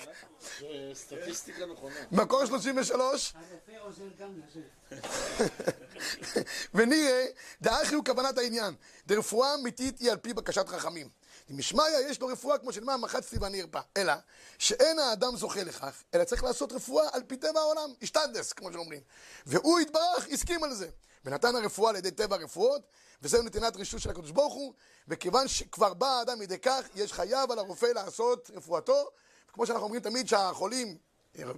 סטטיסטיקה 0.93 1.65
נכונה. 1.65 1.95
מקור 2.11 2.45
33. 2.45 3.33
הרופא 3.35 3.71
עוזר 3.79 4.03
גם 4.19 4.29
לזה. 4.37 4.61
ונראה, 6.73 7.25
דאחי 7.61 7.95
הוא 7.95 8.05
כוונת 8.05 8.37
העניין. 8.37 8.73
דרפואה 9.07 9.55
אמיתית 9.55 9.99
היא 9.99 10.11
על 10.11 10.17
פי 10.17 10.33
בקשת 10.33 10.67
חכמים. 10.67 11.09
אם 11.51 11.57
משמיא 11.57 11.83
יש 12.09 12.21
לו 12.21 12.27
רפואה 12.27 12.57
כמו 12.57 12.73
שנאמר 12.73 12.97
מחצתי 12.97 13.37
ואני 13.37 13.61
ארפא. 13.61 13.79
אלא 13.97 14.13
שאין 14.57 14.99
האדם 14.99 15.35
זוכה 15.35 15.63
לכך, 15.63 16.03
אלא 16.13 16.23
צריך 16.23 16.43
לעשות 16.43 16.71
רפואה 16.71 17.09
על 17.11 17.23
פי 17.27 17.37
טבע 17.37 17.59
העולם, 17.59 17.89
השתדס, 18.01 18.53
כמו 18.53 18.73
שאומרים. 18.73 19.01
והוא 19.45 19.79
יתברך, 19.79 20.27
הסכים 20.31 20.63
על 20.63 20.73
זה. 20.73 20.87
ונתן 21.25 21.55
הרפואה 21.55 21.89
על 21.89 21.95
ידי 21.95 22.11
טבע 22.11 22.35
הרפואות, 22.35 22.81
וזהו 23.21 23.43
נתינת 23.43 23.77
רשות 23.77 23.99
של 24.01 24.09
הקדוש 24.09 24.31
ברוך 24.31 24.53
הוא, 24.53 24.73
וכיוון 25.07 25.47
שכבר 25.47 25.93
בא 25.93 26.07
האדם 26.07 26.39
לידי 26.39 26.59
כך, 26.59 26.85
יש 26.95 27.13
חייב 27.13 27.51
על 27.51 27.59
הרופא 27.59 27.85
לעשות 27.85 28.51
רפואתו, 28.55 29.09
כמו 29.53 29.65
שאנחנו 29.65 29.83
אומרים 29.83 30.01
תמיד 30.01 30.27
שהחולים 30.27 30.97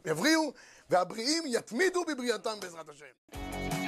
יבריאו, 0.06 0.54
והבריאים 0.90 1.44
יתמידו 1.48 2.04
בבריאתם 2.06 2.60
בעזרת 2.62 2.90
השם. 2.90 3.85